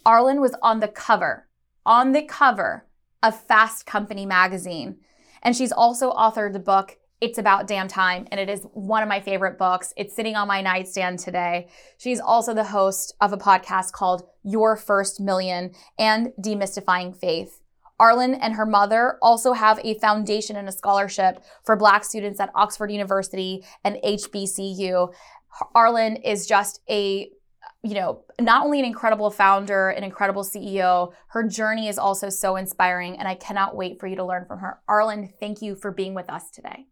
Arlan 0.07 0.41
was 0.41 0.55
on 0.63 0.79
the 0.79 0.87
cover, 0.87 1.47
on 1.85 2.13
the 2.13 2.23
cover 2.23 2.87
of 3.21 3.39
Fast 3.39 3.85
Company 3.85 4.25
magazine. 4.25 4.97
And 5.43 5.55
she's 5.55 5.71
also 5.71 6.11
authored 6.11 6.53
the 6.53 6.59
book 6.59 6.97
It's 7.21 7.37
About 7.37 7.67
Damn 7.67 7.87
Time, 7.87 8.27
and 8.31 8.39
it 8.39 8.49
is 8.49 8.65
one 8.73 9.03
of 9.03 9.09
my 9.09 9.19
favorite 9.19 9.59
books. 9.59 9.93
It's 9.95 10.15
sitting 10.15 10.35
on 10.35 10.47
my 10.47 10.61
nightstand 10.61 11.19
today. 11.19 11.69
She's 11.99 12.19
also 12.19 12.55
the 12.55 12.63
host 12.63 13.13
of 13.21 13.33
a 13.33 13.37
podcast 13.37 13.91
called 13.91 14.23
Your 14.43 14.75
First 14.75 15.21
Million 15.21 15.75
and 15.99 16.29
Demystifying 16.41 17.15
Faith. 17.15 17.61
Arlan 17.99 18.37
and 18.41 18.55
her 18.55 18.65
mother 18.65 19.17
also 19.21 19.53
have 19.53 19.79
a 19.83 19.97
foundation 19.99 20.55
and 20.55 20.67
a 20.67 20.71
scholarship 20.71 21.43
for 21.63 21.75
Black 21.75 22.03
students 22.03 22.39
at 22.39 22.51
Oxford 22.55 22.91
University 22.91 23.63
and 23.83 23.97
HBCU. 24.03 25.13
Arlan 25.75 26.19
is 26.23 26.47
just 26.47 26.81
a 26.89 27.29
you 27.85 27.95
know, 27.95 28.23
not 28.39 28.63
only 28.63 28.79
an 28.79 28.85
incredible 28.85 29.29
founder, 29.29 29.89
an 29.89 30.05
incredible 30.05 30.43
CEO, 30.43 31.11
her 31.27 31.45
journey 31.45 31.89
is 31.89 31.97
also 31.97 32.29
so 32.29 32.55
inspiring, 32.55 33.19
and 33.19 33.27
I 33.27 33.35
cannot 33.35 33.75
wait 33.75 33.99
for 33.99 34.07
you 34.07 34.15
to 34.15 34.25
learn 34.25 34.45
from 34.45 34.59
her. 34.59 34.79
Arlan, 34.89 35.29
thank 35.39 35.61
you 35.61 35.75
for 35.75 35.91
being 35.91 36.13
with 36.13 36.29
us 36.29 36.49
today. 36.49 36.87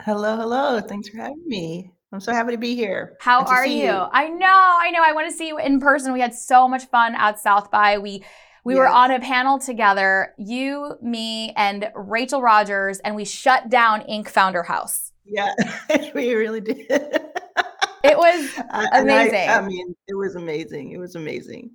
Hello, 0.00 0.36
hello. 0.36 0.80
Thanks 0.80 1.08
for 1.08 1.16
having 1.16 1.42
me. 1.46 1.90
I'm 2.12 2.20
so 2.20 2.32
happy 2.32 2.52
to 2.52 2.58
be 2.58 2.74
here. 2.74 3.16
How 3.20 3.44
are 3.44 3.64
you? 3.64 3.84
you? 3.84 3.90
I 3.90 4.28
know, 4.28 4.78
I 4.80 4.90
know. 4.90 5.02
I 5.02 5.12
want 5.12 5.30
to 5.30 5.36
see 5.36 5.48
you 5.48 5.58
in 5.58 5.80
person. 5.80 6.12
We 6.12 6.20
had 6.20 6.34
so 6.34 6.68
much 6.68 6.86
fun 6.86 7.14
at 7.14 7.38
South 7.38 7.70
by. 7.70 7.98
We 7.98 8.24
we 8.64 8.74
yes. 8.74 8.78
were 8.78 8.88
on 8.88 9.10
a 9.10 9.20
panel 9.20 9.58
together, 9.58 10.34
you, 10.38 10.96
me, 11.00 11.52
and 11.56 11.90
Rachel 11.94 12.42
Rogers, 12.42 13.00
and 13.00 13.16
we 13.16 13.24
shut 13.24 13.68
down 13.68 14.02
Inc. 14.02 14.28
Founder 14.28 14.62
House. 14.62 15.12
Yeah, 15.24 15.54
we 16.14 16.34
really 16.34 16.60
did. 16.60 16.86
it 16.90 18.16
was 18.16 18.50
amazing. 18.92 19.48
I, 19.48 19.58
I 19.58 19.66
mean, 19.66 19.94
it 20.08 20.14
was 20.14 20.34
amazing. 20.34 20.92
It 20.92 20.98
was 20.98 21.14
amazing. 21.14 21.70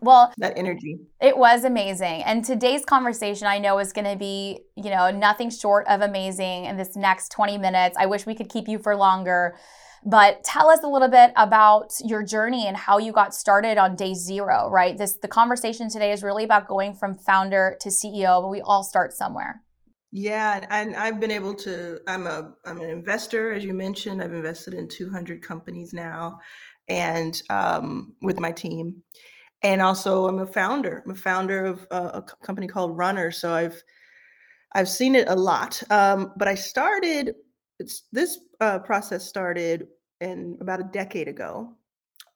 Well, 0.00 0.32
that 0.36 0.58
energy. 0.58 0.98
It 1.20 1.36
was 1.36 1.64
amazing. 1.64 2.22
And 2.24 2.44
today's 2.44 2.84
conversation 2.84 3.46
I 3.46 3.58
know 3.58 3.78
is 3.78 3.92
going 3.92 4.04
to 4.04 4.16
be, 4.16 4.60
you 4.76 4.90
know, 4.90 5.10
nothing 5.10 5.50
short 5.50 5.86
of 5.88 6.02
amazing 6.02 6.66
in 6.66 6.76
this 6.76 6.96
next 6.96 7.30
20 7.30 7.56
minutes. 7.58 7.96
I 7.98 8.06
wish 8.06 8.26
we 8.26 8.34
could 8.34 8.50
keep 8.50 8.68
you 8.68 8.78
for 8.78 8.94
longer. 8.94 9.56
But 10.04 10.44
tell 10.44 10.68
us 10.68 10.80
a 10.82 10.88
little 10.88 11.08
bit 11.08 11.32
about 11.36 11.92
your 12.04 12.22
journey 12.22 12.66
and 12.66 12.76
how 12.76 12.98
you 12.98 13.12
got 13.12 13.34
started 13.34 13.78
on 13.78 13.96
day 13.96 14.14
0, 14.14 14.68
right? 14.70 14.96
This 14.96 15.14
the 15.14 15.28
conversation 15.28 15.88
today 15.88 16.12
is 16.12 16.22
really 16.22 16.44
about 16.44 16.68
going 16.68 16.94
from 16.94 17.14
founder 17.14 17.76
to 17.80 17.88
CEO, 17.88 18.42
but 18.42 18.48
we 18.48 18.60
all 18.60 18.84
start 18.84 19.12
somewhere. 19.12 19.62
Yeah, 20.12 20.64
and 20.70 20.96
I've 20.96 21.20
been 21.20 21.30
able 21.30 21.54
to 21.54 21.98
I'm 22.06 22.26
a 22.26 22.52
I'm 22.64 22.80
an 22.80 22.90
investor 22.90 23.52
as 23.52 23.64
you 23.64 23.74
mentioned. 23.74 24.22
I've 24.22 24.34
invested 24.34 24.74
in 24.74 24.88
200 24.88 25.42
companies 25.42 25.92
now 25.92 26.38
and 26.88 27.42
um, 27.50 28.14
with 28.22 28.38
my 28.38 28.52
team 28.52 29.02
and 29.62 29.82
also 29.82 30.26
I'm 30.26 30.38
a 30.38 30.46
founder. 30.46 31.02
I'm 31.04 31.12
a 31.12 31.16
founder 31.16 31.64
of 31.64 31.86
a, 31.90 31.96
a 31.96 32.22
company 32.44 32.66
called 32.66 32.96
Runner, 32.96 33.30
so 33.30 33.52
I've 33.52 33.82
I've 34.74 34.88
seen 34.88 35.14
it 35.14 35.28
a 35.28 35.34
lot. 35.34 35.82
Um, 35.90 36.32
but 36.36 36.48
I 36.48 36.54
started 36.54 37.34
this 38.12 38.38
uh, 38.60 38.78
process 38.80 39.26
started 39.26 39.88
in 40.20 40.56
about 40.60 40.80
a 40.80 40.88
decade 40.92 41.28
ago. 41.28 41.74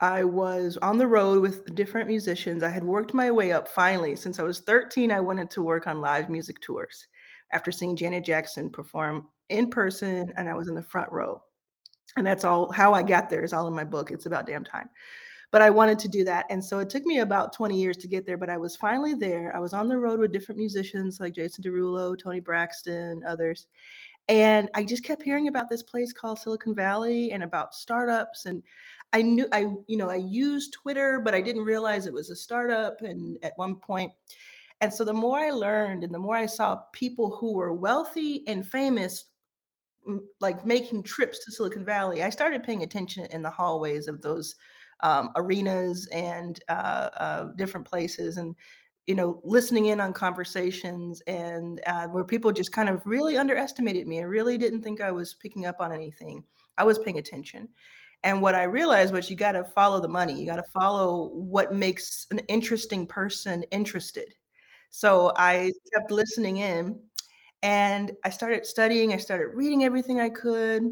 I 0.00 0.25
was 0.25 0.78
on 0.78 0.97
the 0.97 1.06
road 1.06 1.42
with 1.42 1.75
different 1.75 2.09
musicians. 2.09 2.62
I 2.62 2.70
had 2.70 2.85
worked 2.85 3.12
my 3.12 3.30
way 3.30 3.52
up 3.52 3.68
finally. 3.68 4.16
Since 4.16 4.38
I 4.38 4.42
was 4.42 4.61
13, 4.61 5.11
I 5.11 5.20
wanted 5.20 5.50
to 5.50 5.62
work 5.62 5.87
on 5.87 6.00
live 6.00 6.30
music 6.30 6.61
tours 6.61 7.06
after 7.52 7.70
seeing 7.70 7.97
Janet 7.97 8.25
Jackson 8.25 8.70
perform 8.70 9.28
in 9.50 9.68
person, 9.68 10.32
and 10.37 10.49
I 10.49 10.54
was 10.54 10.68
in 10.68 10.75
the 10.75 10.82
front 10.82 11.11
row. 11.12 11.42
And 12.16 12.26
that's 12.26 12.44
all 12.44 12.73
how 12.73 12.94
I 12.94 13.02
got 13.02 13.28
there 13.28 13.44
is 13.44 13.52
all 13.52 13.68
in 13.68 13.75
my 13.75 13.85
book. 13.85 14.11
It's 14.11 14.26
about 14.26 14.47
damn 14.47 14.64
time 14.64 14.88
but 15.50 15.62
I 15.62 15.70
wanted 15.70 15.99
to 16.00 16.09
do 16.09 16.25
that. 16.25 16.47
And 16.49 16.64
so 16.64 16.78
it 16.78 16.88
took 16.88 17.04
me 17.04 17.18
about 17.18 17.52
20 17.52 17.76
years 17.76 17.97
to 17.99 18.09
get 18.09 18.25
there, 18.25 18.37
but 18.37 18.50
I 18.50 18.56
was 18.56 18.76
finally 18.76 19.14
there. 19.14 19.54
I 19.54 19.59
was 19.59 19.73
on 19.73 19.88
the 19.88 19.99
road 19.99 20.20
with 20.20 20.32
different 20.32 20.59
musicians 20.59 21.18
like 21.18 21.35
Jason 21.35 21.64
Derulo, 21.64 22.16
Toni 22.16 22.40
Braxton, 22.40 23.23
others. 23.26 23.66
And 24.31 24.71
I 24.75 24.85
just 24.85 25.03
kept 25.03 25.25
hearing 25.25 25.49
about 25.49 25.69
this 25.69 25.83
place 25.83 26.13
called 26.13 26.39
Silicon 26.39 26.73
Valley 26.73 27.33
and 27.33 27.43
about 27.43 27.75
startups. 27.75 28.47
And 28.47 28.63
I 29.13 29.23
knew 29.23 29.49
I, 29.51 29.67
you 29.89 29.97
know, 29.97 30.09
I 30.09 30.17
used 30.17 30.73
Twitter, 30.73 31.21
but 31.23 31.35
I 31.35 31.41
didn't 31.41 31.65
realize 31.65 32.07
it 32.07 32.13
was 32.13 32.31
a 32.31 32.37
startup. 32.37 33.03
And 33.03 33.39
at 33.43 33.55
one 33.57 33.75
point, 33.75 34.13
and 34.81 34.95
so 34.95 35.05
the 35.05 35.13
more 35.13 35.41
I 35.41 35.51
learned 35.51 36.05
and 36.05 36.15
the 36.15 36.19
more 36.21 36.37
I 36.37 36.47
saw 36.47 36.77
people 36.93 37.37
who 37.41 37.55
were 37.55 37.75
wealthy 37.75 38.45
and 38.47 38.65
famous 38.65 39.25
like 40.41 40.65
making 40.65 41.03
trips 41.03 41.45
to 41.45 41.51
Silicon 41.51 41.85
Valley, 41.85 42.23
I 42.23 42.31
started 42.31 42.63
paying 42.63 42.85
attention 42.85 43.27
in 43.33 43.43
the 43.43 43.51
hallways 43.51 44.07
of 44.07 44.23
those 44.23 44.55
um, 45.01 45.31
arenas 45.35 46.07
and 46.13 46.61
uh, 46.69 47.11
uh, 47.17 47.45
different 47.57 47.87
places 47.87 48.37
and 48.37 48.55
you 49.11 49.17
know 49.17 49.40
listening 49.43 49.87
in 49.87 49.99
on 49.99 50.12
conversations 50.12 51.21
and 51.23 51.81
uh, 51.88 52.07
where 52.07 52.23
people 52.23 52.52
just 52.52 52.71
kind 52.71 52.88
of 52.88 53.02
really 53.05 53.37
underestimated 53.37 54.07
me 54.07 54.21
i 54.21 54.23
really 54.23 54.57
didn't 54.57 54.83
think 54.83 55.00
i 55.00 55.11
was 55.11 55.35
picking 55.35 55.67
up 55.67 55.81
on 55.81 55.90
anything. 55.90 56.45
I 56.79 56.85
was 56.85 57.00
paying 57.00 57.19
attention. 57.19 57.69
And 58.23 58.40
what 58.40 58.55
i 58.55 58.62
realized 58.62 59.12
was 59.12 59.29
you 59.29 59.35
got 59.35 59.52
to 59.52 59.64
follow 59.64 60.00
the 60.00 60.07
money. 60.07 60.38
You 60.38 60.47
got 60.47 60.64
to 60.64 60.73
follow 60.73 61.31
what 61.35 61.75
makes 61.75 62.29
an 62.31 62.38
interesting 62.47 63.05
person 63.05 63.64
interested. 63.73 64.33
So 64.90 65.33
i 65.37 65.73
kept 65.93 66.12
listening 66.12 66.59
in 66.59 67.00
and 67.64 68.12
i 68.25 68.31
started 68.31 68.64
studying. 68.64 69.12
I 69.12 69.17
started 69.17 69.57
reading 69.57 69.83
everything 69.83 70.21
i 70.21 70.29
could. 70.29 70.83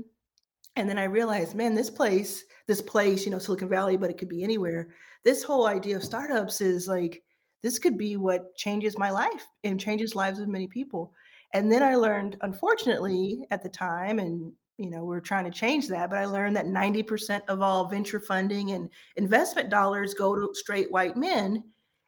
And 0.75 0.91
then 0.91 0.99
i 0.99 1.05
realized 1.05 1.55
man 1.55 1.77
this 1.77 1.89
place 1.89 2.45
this 2.67 2.83
place, 2.83 3.25
you 3.25 3.31
know, 3.31 3.39
Silicon 3.39 3.69
Valley, 3.69 3.97
but 3.97 4.11
it 4.11 4.19
could 4.19 4.29
be 4.29 4.45
anywhere. 4.45 4.89
This 5.25 5.43
whole 5.43 5.67
idea 5.67 5.97
of 5.97 6.05
startups 6.05 6.61
is 6.61 6.87
like, 6.87 7.23
this 7.63 7.79
could 7.79 7.99
be 7.99 8.17
what 8.17 8.55
changes 8.57 8.99
my 8.99 9.11
life 9.11 9.47
and 9.65 9.81
changes 9.81 10.15
lives 10.15 10.39
of 10.39 10.49
many 10.49 10.67
people. 10.67 11.13
And 11.55 11.73
then 11.73 11.83
I 11.83 11.95
learned, 11.97 12.37
unfortunately, 12.43 13.45
at 13.51 13.63
the 13.63 13.69
time, 13.69 14.19
and 14.19 14.53
you 14.77 14.91
know, 14.91 15.05
we're 15.05 15.21
trying 15.21 15.45
to 15.45 15.51
change 15.51 15.89
that, 15.89 16.09
but 16.09 16.19
I 16.19 16.25
learned 16.25 16.55
that 16.57 16.67
90% 16.67 17.41
of 17.49 17.63
all 17.63 17.89
venture 17.89 18.21
funding 18.21 18.71
and 18.71 18.89
investment 19.17 19.71
dollars 19.71 20.15
go 20.15 20.37
to 20.37 20.55
straight 20.55 20.91
white 20.93 21.17
men 21.17 21.65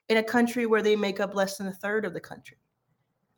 in 0.09 0.19
a 0.19 0.23
country 0.23 0.67
where 0.67 0.83
they 0.83 0.95
make 0.95 1.19
up 1.19 1.35
less 1.35 1.57
than 1.57 1.67
a 1.67 1.73
third 1.73 2.05
of 2.05 2.15
the 2.15 2.21
country, 2.21 2.59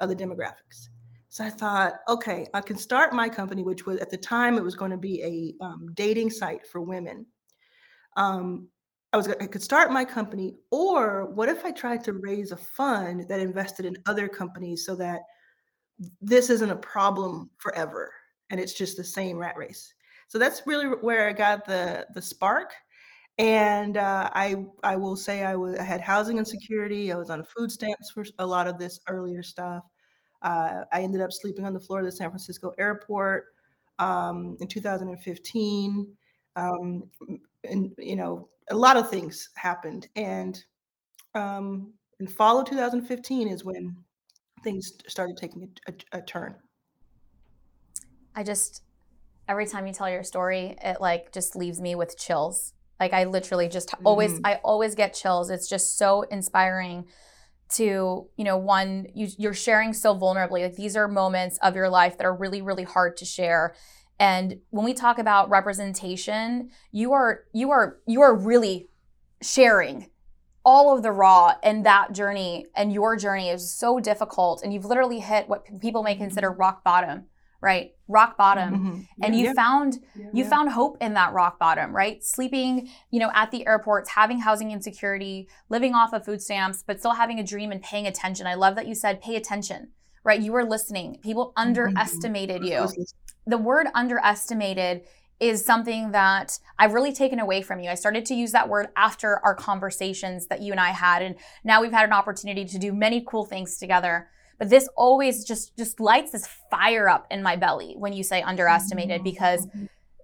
of 0.00 0.10
the 0.10 0.16
demographics. 0.16 0.88
So 1.30 1.44
I 1.44 1.50
thought, 1.50 1.94
okay, 2.08 2.46
I 2.52 2.60
can 2.60 2.76
start 2.76 3.14
my 3.14 3.26
company, 3.26 3.62
which 3.62 3.86
was 3.86 3.98
at 4.00 4.10
the 4.10 4.18
time 4.18 4.58
it 4.58 4.62
was 4.62 4.74
going 4.74 4.90
to 4.90 4.98
be 4.98 5.22
a 5.22 5.64
um, 5.64 5.90
dating 5.94 6.28
site 6.28 6.66
for 6.66 6.82
women. 6.82 7.24
Um, 8.18 8.68
I 9.12 9.16
was 9.18 9.28
I 9.28 9.46
could 9.46 9.62
start 9.62 9.90
my 9.92 10.04
company, 10.04 10.56
or 10.70 11.26
what 11.26 11.48
if 11.48 11.64
I 11.64 11.70
tried 11.70 12.02
to 12.04 12.14
raise 12.14 12.52
a 12.52 12.56
fund 12.56 13.26
that 13.28 13.40
invested 13.40 13.84
in 13.84 13.96
other 14.06 14.28
companies 14.28 14.86
so 14.86 14.94
that 14.96 15.20
this 16.20 16.50
isn't 16.50 16.70
a 16.70 16.76
problem 16.76 17.50
forever 17.58 18.12
and 18.50 18.60
it's 18.60 18.72
just 18.74 18.96
the 18.96 19.04
same 19.04 19.38
rat 19.38 19.56
race. 19.56 19.94
So 20.28 20.38
that's 20.38 20.62
really 20.66 20.86
where 20.86 21.28
I 21.28 21.32
got 21.32 21.64
the 21.66 22.06
the 22.14 22.22
spark. 22.22 22.72
And 23.38 23.96
uh, 23.96 24.30
I 24.34 24.66
I 24.84 24.96
will 24.96 25.16
say 25.16 25.44
I 25.44 25.56
was 25.56 25.78
I 25.78 25.84
had 25.84 26.00
housing 26.00 26.38
insecurity. 26.38 27.12
I 27.12 27.16
was 27.16 27.30
on 27.30 27.44
food 27.44 27.72
stamps 27.72 28.10
for 28.10 28.24
a 28.38 28.46
lot 28.46 28.68
of 28.68 28.78
this 28.78 29.00
earlier 29.08 29.42
stuff. 29.42 29.84
Uh, 30.42 30.84
I 30.92 31.02
ended 31.02 31.20
up 31.22 31.32
sleeping 31.32 31.64
on 31.66 31.74
the 31.74 31.80
floor 31.80 32.00
of 32.00 32.06
the 32.06 32.12
San 32.12 32.30
Francisco 32.30 32.72
airport 32.78 33.46
um, 33.98 34.56
in 34.60 34.68
2015. 34.68 36.08
Um, 36.56 37.04
and, 37.64 37.92
you 37.98 38.16
know, 38.16 38.48
a 38.70 38.76
lot 38.76 38.96
of 38.96 39.10
things 39.10 39.48
happened. 39.56 40.08
And 40.16 40.62
um, 41.34 41.92
in 42.20 42.26
fall 42.26 42.60
of 42.60 42.68
2015 42.68 43.48
is 43.48 43.64
when 43.64 43.96
things 44.62 44.92
started 45.08 45.36
taking 45.36 45.68
a, 45.86 45.92
a, 45.92 46.18
a 46.18 46.22
turn. 46.22 46.54
I 48.34 48.42
just, 48.42 48.82
every 49.48 49.66
time 49.66 49.86
you 49.86 49.92
tell 49.92 50.08
your 50.08 50.24
story, 50.24 50.76
it 50.82 51.00
like 51.00 51.32
just 51.32 51.56
leaves 51.56 51.80
me 51.80 51.94
with 51.94 52.18
chills. 52.18 52.74
Like 53.00 53.12
I 53.12 53.24
literally 53.24 53.68
just 53.68 53.88
mm-hmm. 53.88 54.06
always, 54.06 54.40
I 54.44 54.60
always 54.64 54.94
get 54.94 55.14
chills. 55.14 55.50
It's 55.50 55.68
just 55.68 55.98
so 55.98 56.22
inspiring 56.22 57.06
to 57.72 58.28
you 58.36 58.44
know 58.44 58.56
one 58.56 59.06
you, 59.14 59.28
you're 59.38 59.54
sharing 59.54 59.92
so 59.92 60.14
vulnerably 60.14 60.62
like 60.62 60.76
these 60.76 60.96
are 60.96 61.08
moments 61.08 61.58
of 61.62 61.74
your 61.74 61.88
life 61.88 62.18
that 62.18 62.24
are 62.24 62.34
really 62.34 62.60
really 62.60 62.82
hard 62.82 63.16
to 63.16 63.24
share 63.24 63.74
and 64.18 64.58
when 64.70 64.84
we 64.84 64.94
talk 64.94 65.18
about 65.18 65.50
representation 65.50 66.70
you 66.90 67.12
are 67.12 67.44
you 67.52 67.70
are 67.70 67.98
you 68.06 68.20
are 68.22 68.34
really 68.34 68.88
sharing 69.42 70.08
all 70.64 70.96
of 70.96 71.02
the 71.02 71.12
raw 71.12 71.54
and 71.62 71.84
that 71.86 72.12
journey. 72.12 72.66
And 72.76 72.92
your 72.92 73.16
journey 73.16 73.48
is 73.48 73.70
so 73.70 73.98
difficult. 74.00 74.62
And 74.62 74.72
you've 74.72 74.84
literally 74.84 75.20
hit 75.20 75.48
what 75.48 75.64
people 75.80 76.02
may 76.02 76.14
consider 76.14 76.50
mm-hmm. 76.50 76.60
rock 76.60 76.84
bottom 76.84 77.24
right? 77.60 77.92
Rock 78.08 78.36
bottom. 78.36 78.74
Mm-hmm. 78.74 79.00
and 79.22 79.36
you 79.36 79.44
yeah. 79.44 79.52
found 79.52 80.00
yeah, 80.16 80.26
you 80.32 80.44
found 80.44 80.70
hope 80.70 80.96
in 81.00 81.14
that 81.14 81.32
rock 81.32 81.60
bottom 81.60 81.94
right? 81.94 82.22
Sleeping 82.24 82.88
you 83.12 83.20
know 83.20 83.30
at 83.34 83.52
the 83.52 83.64
airports 83.68 84.10
having 84.10 84.40
housing 84.40 84.72
insecurity 84.72 85.48
living 85.68 85.94
off 85.94 86.12
of 86.12 86.24
food 86.24 86.42
stamps 86.42 86.82
but 86.84 86.98
still 86.98 87.12
having 87.12 87.38
a 87.38 87.44
dream 87.44 87.70
and 87.70 87.80
paying 87.80 88.08
attention. 88.08 88.48
I 88.48 88.54
love 88.54 88.74
that 88.74 88.88
you 88.88 88.96
said 88.96 89.20
pay 89.20 89.36
attention 89.36 89.90
right 90.24 90.40
you 90.40 90.52
were 90.52 90.64
listening 90.64 91.18
people 91.22 91.48
mm-hmm. 91.48 91.68
underestimated 91.68 92.64
you 92.64 92.86
the 93.46 93.58
word 93.58 93.86
underestimated 93.94 95.02
is 95.40 95.64
something 95.64 96.12
that 96.12 96.56
I've 96.78 96.92
really 96.92 97.12
taken 97.12 97.40
away 97.40 97.62
from 97.62 97.80
you. 97.80 97.90
I 97.90 97.96
started 97.96 98.24
to 98.26 98.34
use 98.34 98.52
that 98.52 98.68
word 98.68 98.90
after 98.94 99.44
our 99.44 99.56
conversations 99.56 100.46
that 100.46 100.62
you 100.62 100.70
and 100.70 100.80
I 100.80 100.90
had 100.90 101.20
and 101.20 101.34
now 101.64 101.82
we've 101.82 101.90
had 101.90 102.04
an 102.04 102.12
opportunity 102.12 102.64
to 102.64 102.78
do 102.78 102.92
many 102.92 103.24
cool 103.26 103.44
things 103.44 103.76
together 103.76 104.28
but 104.62 104.70
this 104.70 104.88
always 104.96 105.44
just 105.44 105.76
just 105.76 105.98
lights 105.98 106.30
this 106.30 106.46
fire 106.70 107.08
up 107.08 107.26
in 107.32 107.42
my 107.42 107.56
belly 107.56 107.94
when 107.98 108.12
you 108.12 108.22
say 108.22 108.42
underestimated 108.42 109.16
mm-hmm. 109.16 109.24
because 109.24 109.66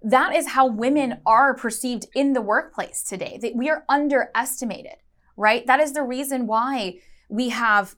that 0.01 0.33
is 0.33 0.47
how 0.47 0.65
women 0.65 1.19
are 1.25 1.53
perceived 1.53 2.05
in 2.15 2.31
the 2.31 2.41
workplace 2.41 3.03
today. 3.03 3.37
We 3.53 3.69
are 3.69 3.83
underestimated, 3.89 4.95
right? 5.35 5.67
That 5.67 5.81
is 5.81 5.91
the 5.91 6.03
reason 6.03 6.47
why 6.47 6.99
we 7.29 7.49
have 7.49 7.95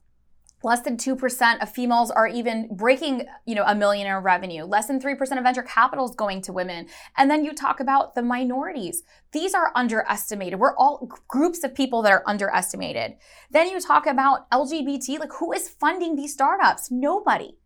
less 0.63 0.82
than 0.82 0.98
2% 0.98 1.62
of 1.62 1.70
females 1.70 2.12
are 2.12 2.27
even 2.27 2.70
breaking 2.72 3.25
you 3.46 3.56
know 3.56 3.63
a 3.65 3.75
million 3.75 4.08
in 4.08 4.24
revenue. 4.24 4.63
Less 4.63 4.88
than 4.88 5.00
3% 5.00 5.38
of 5.38 5.44
venture 5.44 5.63
capital 5.63 6.06
is 6.06 6.15
going 6.15 6.41
to 6.44 6.53
women. 6.53 6.88
And 7.18 7.30
then 7.30 7.44
you 7.44 7.53
talk 7.53 7.80
about 7.80 8.15
the 8.15 8.22
minorities. 8.22 9.03
These 9.32 9.53
are 9.53 9.72
underestimated. 9.75 10.60
We're 10.60 10.75
all 10.75 11.10
groups 11.27 11.63
of 11.63 11.75
people 11.75 12.01
that 12.03 12.12
are 12.12 12.24
underestimated. 12.27 13.15
Then 13.50 13.70
you 13.70 13.80
talk 13.80 14.06
about 14.06 14.50
lgbt 14.51 15.20
like 15.20 15.34
who 15.39 15.51
is 15.51 15.70
funding 15.70 16.15
these 16.15 16.34
startups? 16.34 16.91
Nobody 16.91 17.58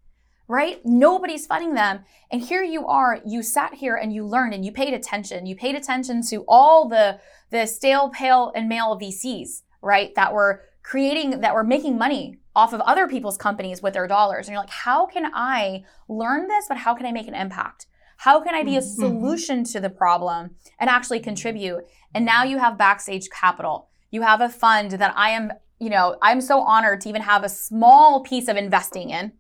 right? 0.48 0.80
Nobody's 0.86 1.48
funding 1.48 1.74
them. 1.74 2.06
And 2.32 2.42
here 2.42 2.64
you 2.64 2.86
are 2.88 3.20
you 3.26 3.42
sat 3.42 3.74
here 3.76 3.96
and 3.96 4.14
you 4.14 4.26
learned 4.26 4.54
and 4.54 4.64
you 4.64 4.72
paid 4.72 4.94
attention. 4.94 5.46
You 5.46 5.56
paid 5.56 5.76
attention 5.76 6.22
to 6.28 6.44
all 6.48 6.88
the 6.88 7.20
the 7.50 7.66
stale 7.66 8.10
pale 8.10 8.52
and 8.56 8.68
male 8.68 9.00
vcs 9.00 9.62
right 9.82 10.14
that 10.16 10.34
were 10.34 10.64
creating 10.84 11.42
that 11.42 11.54
were 11.54 11.64
making 11.64 11.98
money 11.98 12.40
off 12.56 12.74
of 12.74 12.82
other 12.82 13.08
people's 13.08 13.38
companies 13.38 13.82
with 13.82 13.94
their 13.94 14.08
dollars. 14.08 14.48
And 14.48 14.54
you're 14.54 14.62
like, 14.62 14.70
how 14.70 15.06
can 15.06 15.32
I 15.34 15.84
learn 16.08 16.48
this, 16.48 16.66
but 16.68 16.78
how 16.78 16.96
can 16.96 17.06
I 17.06 17.12
make 17.12 17.28
an 17.28 17.36
impact? 17.36 17.88
How 18.18 18.40
can 18.42 18.56
I 18.56 18.64
be 18.64 18.78
a 18.78 18.82
Mhm. 18.82 18.96
solution 18.96 19.64
to 19.66 19.80
the 19.80 19.90
problem 19.90 20.56
and 20.80 20.90
actually 20.90 21.20
contribute? 21.20 21.86
And 22.14 22.26
now 22.26 22.44
you 22.44 22.60
have 22.60 22.78
Backstage 22.78 23.30
Capital. 23.30 23.90
You 24.10 24.22
have 24.22 24.40
a 24.40 24.48
fund 24.48 24.92
that 24.92 25.14
I 25.18 25.32
am, 25.32 25.52
you 25.80 25.90
know, 25.90 26.18
I'm 26.22 26.40
so 26.40 26.62
honored 26.62 27.02
to 27.02 27.10
even 27.10 27.24
have 27.24 27.44
a 27.44 27.50
small 27.50 28.22
piece 28.24 28.48
of 28.48 28.56
investing 28.56 29.10
in. 29.10 29.34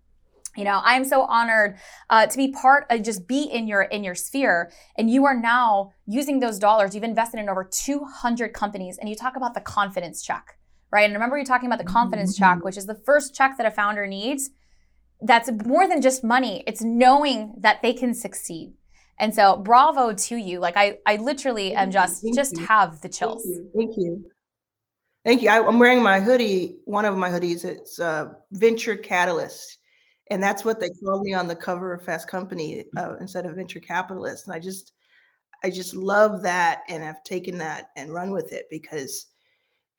You 0.57 0.63
know, 0.63 0.81
I'm 0.83 1.03
so 1.03 1.23
honored 1.23 1.77
uh, 2.09 2.27
to 2.27 2.37
be 2.37 2.49
part 2.51 2.85
of 2.89 3.01
just 3.01 3.27
be 3.27 3.43
in 3.43 3.67
your 3.67 3.81
in 3.81 4.05
your 4.05 4.15
sphere, 4.15 4.71
and 4.97 5.09
you 5.09 5.25
are 5.25 5.35
now 5.35 5.91
using 6.05 6.39
those 6.39 6.59
dollars. 6.59 6.95
You've 6.95 7.03
invested 7.03 7.41
in 7.41 7.49
over 7.49 7.65
200 7.65 8.53
companies, 8.53 8.97
and 8.97 9.09
you 9.09 9.15
talk 9.15 9.35
about 9.35 9.53
the 9.53 9.59
confidence 9.59 10.21
check, 10.23 10.57
right? 10.91 11.05
And 11.05 11.13
remember, 11.13 11.37
you're 11.37 11.45
talking 11.45 11.67
about 11.67 11.79
the 11.79 11.91
confidence 11.91 12.37
check, 12.37 12.63
which 12.63 12.77
is 12.77 12.85
the 12.85 12.95
first 12.95 13.35
check 13.35 13.57
that 13.57 13.65
a 13.65 13.71
founder 13.71 14.07
needs. 14.07 14.49
That's 15.21 15.49
more 15.65 15.87
than 15.87 16.01
just 16.01 16.23
money; 16.23 16.63
it's 16.67 16.81
knowing 16.81 17.55
that 17.57 17.81
they 17.81 17.93
can 17.93 18.13
succeed. 18.13 18.73
And 19.17 19.33
so, 19.33 19.57
bravo 19.57 20.13
to 20.13 20.35
you! 20.35 20.59
Like 20.59 20.75
I, 20.77 20.97
I 21.05 21.15
literally 21.17 21.73
am 21.73 21.91
Thank 21.91 21.93
you. 21.93 21.99
just 21.99 22.21
Thank 22.23 22.35
just 22.35 22.57
you. 22.57 22.65
have 22.65 22.95
the 22.95 23.07
Thank 23.07 23.15
chills. 23.15 23.45
you. 23.45 23.71
Thank 23.75 23.97
you. 23.97 24.25
Thank 25.23 25.41
you. 25.41 25.49
I, 25.49 25.65
I'm 25.65 25.79
wearing 25.79 26.03
my 26.03 26.19
hoodie. 26.19 26.77
One 26.85 27.05
of 27.05 27.17
my 27.17 27.29
hoodies. 27.29 27.65
It's 27.65 27.99
uh, 27.99 28.33
Venture 28.51 28.95
Catalyst, 28.95 29.79
and 30.29 30.43
that's 30.43 30.63
what 30.63 30.79
they 30.79 30.89
call 31.03 31.21
me 31.23 31.33
on 31.33 31.47
the 31.47 31.55
cover 31.55 31.93
of 31.93 32.03
Fast 32.03 32.27
Company 32.27 32.85
uh, 32.97 33.15
instead 33.19 33.45
of 33.45 33.55
Venture 33.55 33.79
Capitalist. 33.79 34.45
And 34.45 34.53
I 34.53 34.59
just, 34.59 34.91
I 35.63 35.69
just 35.69 35.95
love 35.95 36.43
that, 36.43 36.81
and 36.89 37.03
I've 37.03 37.23
taken 37.23 37.57
that 37.59 37.89
and 37.95 38.13
run 38.13 38.31
with 38.31 38.53
it 38.53 38.65
because 38.69 39.27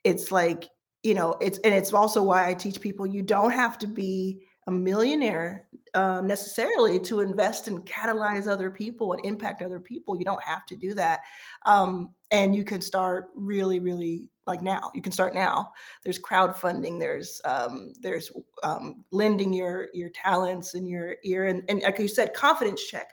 it's 0.03 0.31
like 0.31 0.69
you 1.07 1.13
know 1.13 1.37
it's 1.39 1.57
and 1.59 1.73
it's 1.73 1.93
also 1.93 2.21
why 2.21 2.49
I 2.49 2.53
teach 2.53 2.81
people 2.81 3.07
you 3.07 3.21
don't 3.21 3.51
have 3.51 3.77
to 3.77 3.87
be 3.87 4.41
a 4.67 4.71
millionaire 4.71 5.65
um, 5.93 6.27
necessarily 6.27 6.99
to 6.99 7.21
invest 7.21 7.69
and 7.69 7.85
catalyze 7.85 8.45
other 8.45 8.69
people 8.69 9.13
and 9.13 9.25
impact 9.25 9.61
other 9.61 9.79
people. 9.79 10.17
You 10.17 10.25
don't 10.25 10.43
have 10.43 10.65
to 10.65 10.75
do 10.75 10.93
that, 10.95 11.21
um, 11.65 12.13
and 12.31 12.53
you 12.53 12.65
can 12.65 12.81
start 12.81 13.29
really, 13.35 13.79
really 13.79 14.29
like 14.47 14.61
now. 14.61 14.91
You 14.93 15.01
can 15.01 15.13
start 15.13 15.33
now. 15.33 15.71
There's 16.03 16.19
crowdfunding. 16.19 16.99
There's 16.99 17.39
um, 17.45 17.93
there's 18.01 18.29
um, 18.63 19.05
lending 19.11 19.53
your 19.53 19.87
your 19.93 20.09
talents 20.09 20.73
and 20.73 20.89
your 20.89 21.15
ear 21.23 21.47
and 21.47 21.63
and 21.69 21.81
like 21.83 21.99
you 21.99 22.09
said, 22.09 22.33
confidence 22.33 22.85
check. 22.85 23.07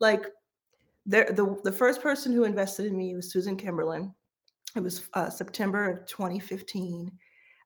Like 0.00 0.26
the 1.06 1.24
the 1.30 1.56
the 1.64 1.72
first 1.72 2.02
person 2.02 2.34
who 2.34 2.44
invested 2.44 2.84
in 2.84 2.94
me 2.94 3.16
was 3.16 3.32
Susan 3.32 3.56
Kimberlin. 3.56 4.12
It 4.76 4.80
was 4.80 5.08
uh, 5.14 5.30
September 5.30 5.88
of 5.88 6.06
2015. 6.06 7.10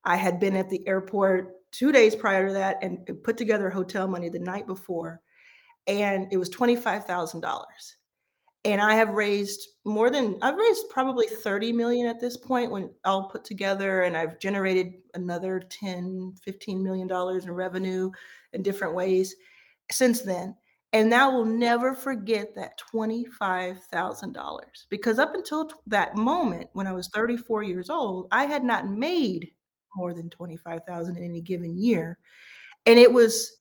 I 0.05 0.17
had 0.17 0.41
been 0.41 0.57
at 0.57 0.69
the 0.71 0.87
airport 0.87 1.71
two 1.73 1.93
days 1.93 2.15
prior 2.15 2.49
to 2.49 2.53
that 2.55 2.79
and 2.83 3.09
put 3.25 3.37
together 3.37 3.71
hotel 3.71 4.09
money 4.09 4.29
the 4.29 4.39
night 4.39 4.67
before, 4.67 5.21
and 5.87 6.29
it 6.33 6.37
was 6.39 6.51
$25,000. 6.51 7.97
And 8.65 8.81
I 8.81 8.95
have 8.95 9.11
raised 9.11 9.69
more 9.85 10.09
than 10.11 10.39
I've 10.43 10.57
raised 10.57 10.89
probably 10.91 11.27
30 11.27 11.73
million 11.73 12.07
at 12.07 12.21
this 12.21 12.37
point 12.37 12.71
when 12.71 12.91
all 13.05 13.29
put 13.29 13.45
together, 13.45 14.03
and 14.03 14.17
I've 14.17 14.39
generated 14.39 14.95
another 15.15 15.61
10, 15.61 16.35
15 16.45 16.83
million 16.83 17.09
dollars 17.09 17.45
in 17.47 17.53
revenue 17.53 18.11
in 18.53 18.63
different 18.63 18.95
ways 18.95 19.35
since 19.91 20.23
then. 20.23 20.57
And 20.93 21.09
now 21.11 21.33
we'll 21.33 21.45
never 21.47 21.95
forget 21.95 22.55
that 22.55 22.79
$25,000 22.95 24.87
because 24.91 25.19
up 25.19 25.35
until 25.35 25.71
that 25.87 26.17
moment 26.17 26.69
when 26.75 26.87
I 26.87 26.93
was 26.93 27.09
34 27.09 27.63
years 27.63 27.89
old, 27.91 28.29
I 28.31 28.45
had 28.45 28.63
not 28.65 28.89
made 28.89 29.53
more 29.97 30.15
than 30.15 30.31
25,000 30.31 31.17
in 31.17 31.23
any 31.25 31.41
given 31.41 31.77
year. 31.77 32.19
And 32.87 32.99
it 32.99 33.13
was 33.13 33.59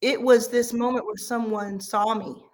it 0.00 0.20
was 0.20 0.48
this 0.48 0.72
moment 0.72 1.06
where 1.06 1.16
someone 1.16 1.80
saw 1.80 2.14
me. 2.14 2.44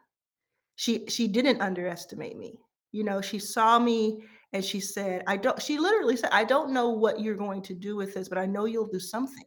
She 0.77 1.07
she 1.09 1.29
didn't 1.29 1.61
underestimate 1.61 2.37
me. 2.37 2.59
You 2.93 3.05
know, 3.05 3.21
she 3.21 3.39
saw 3.39 3.79
me 3.79 4.25
and 4.53 4.65
she 4.65 4.81
said, 4.81 5.23
I 5.27 5.37
don't 5.37 5.61
she 5.61 5.79
literally 5.79 6.17
said, 6.17 6.31
I 6.33 6.45
don't 6.45 6.73
know 6.73 6.91
what 6.91 7.21
you're 7.21 7.37
going 7.37 7.63
to 7.63 7.75
do 7.75 7.97
with 7.97 8.15
this, 8.15 8.29
but 8.29 8.39
I 8.39 8.47
know 8.47 8.65
you'll 8.65 8.87
do 8.87 9.01
something. 9.01 9.45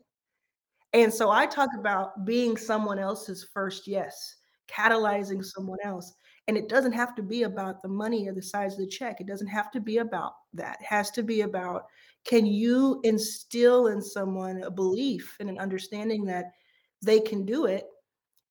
And 0.94 1.12
so 1.12 1.32
I 1.32 1.46
talk 1.46 1.70
about 1.78 2.26
being 2.26 2.56
someone 2.56 3.00
else's 3.00 3.48
first 3.54 3.88
yes, 3.88 4.36
catalyzing 4.70 5.44
someone 5.44 5.80
else. 5.84 6.14
And 6.48 6.58
it 6.58 6.70
doesn't 6.70 6.92
have 6.92 7.16
to 7.16 7.24
be 7.24 7.44
about 7.44 7.82
the 7.82 7.88
money 7.88 8.28
or 8.28 8.34
the 8.34 8.42
size 8.42 8.74
of 8.74 8.80
the 8.80 8.88
check. 8.88 9.20
It 9.20 9.28
doesn't 9.28 9.48
have 9.48 9.72
to 9.72 9.80
be 9.80 9.98
about 9.98 10.34
that. 10.54 10.78
It 10.82 10.86
has 10.86 11.10
to 11.12 11.24
be 11.24 11.42
about 11.42 11.86
can 12.26 12.46
you 12.46 13.02
instill 13.04 13.88
in 13.88 14.02
someone 14.02 14.64
a 14.64 14.72
belief 14.72 15.36
and 15.40 15.50
an 15.50 15.60
understanding 15.60 16.26
that 16.26 16.52
they 17.02 17.20
can 17.20 17.46
do 17.46 17.66
it? 17.66 17.86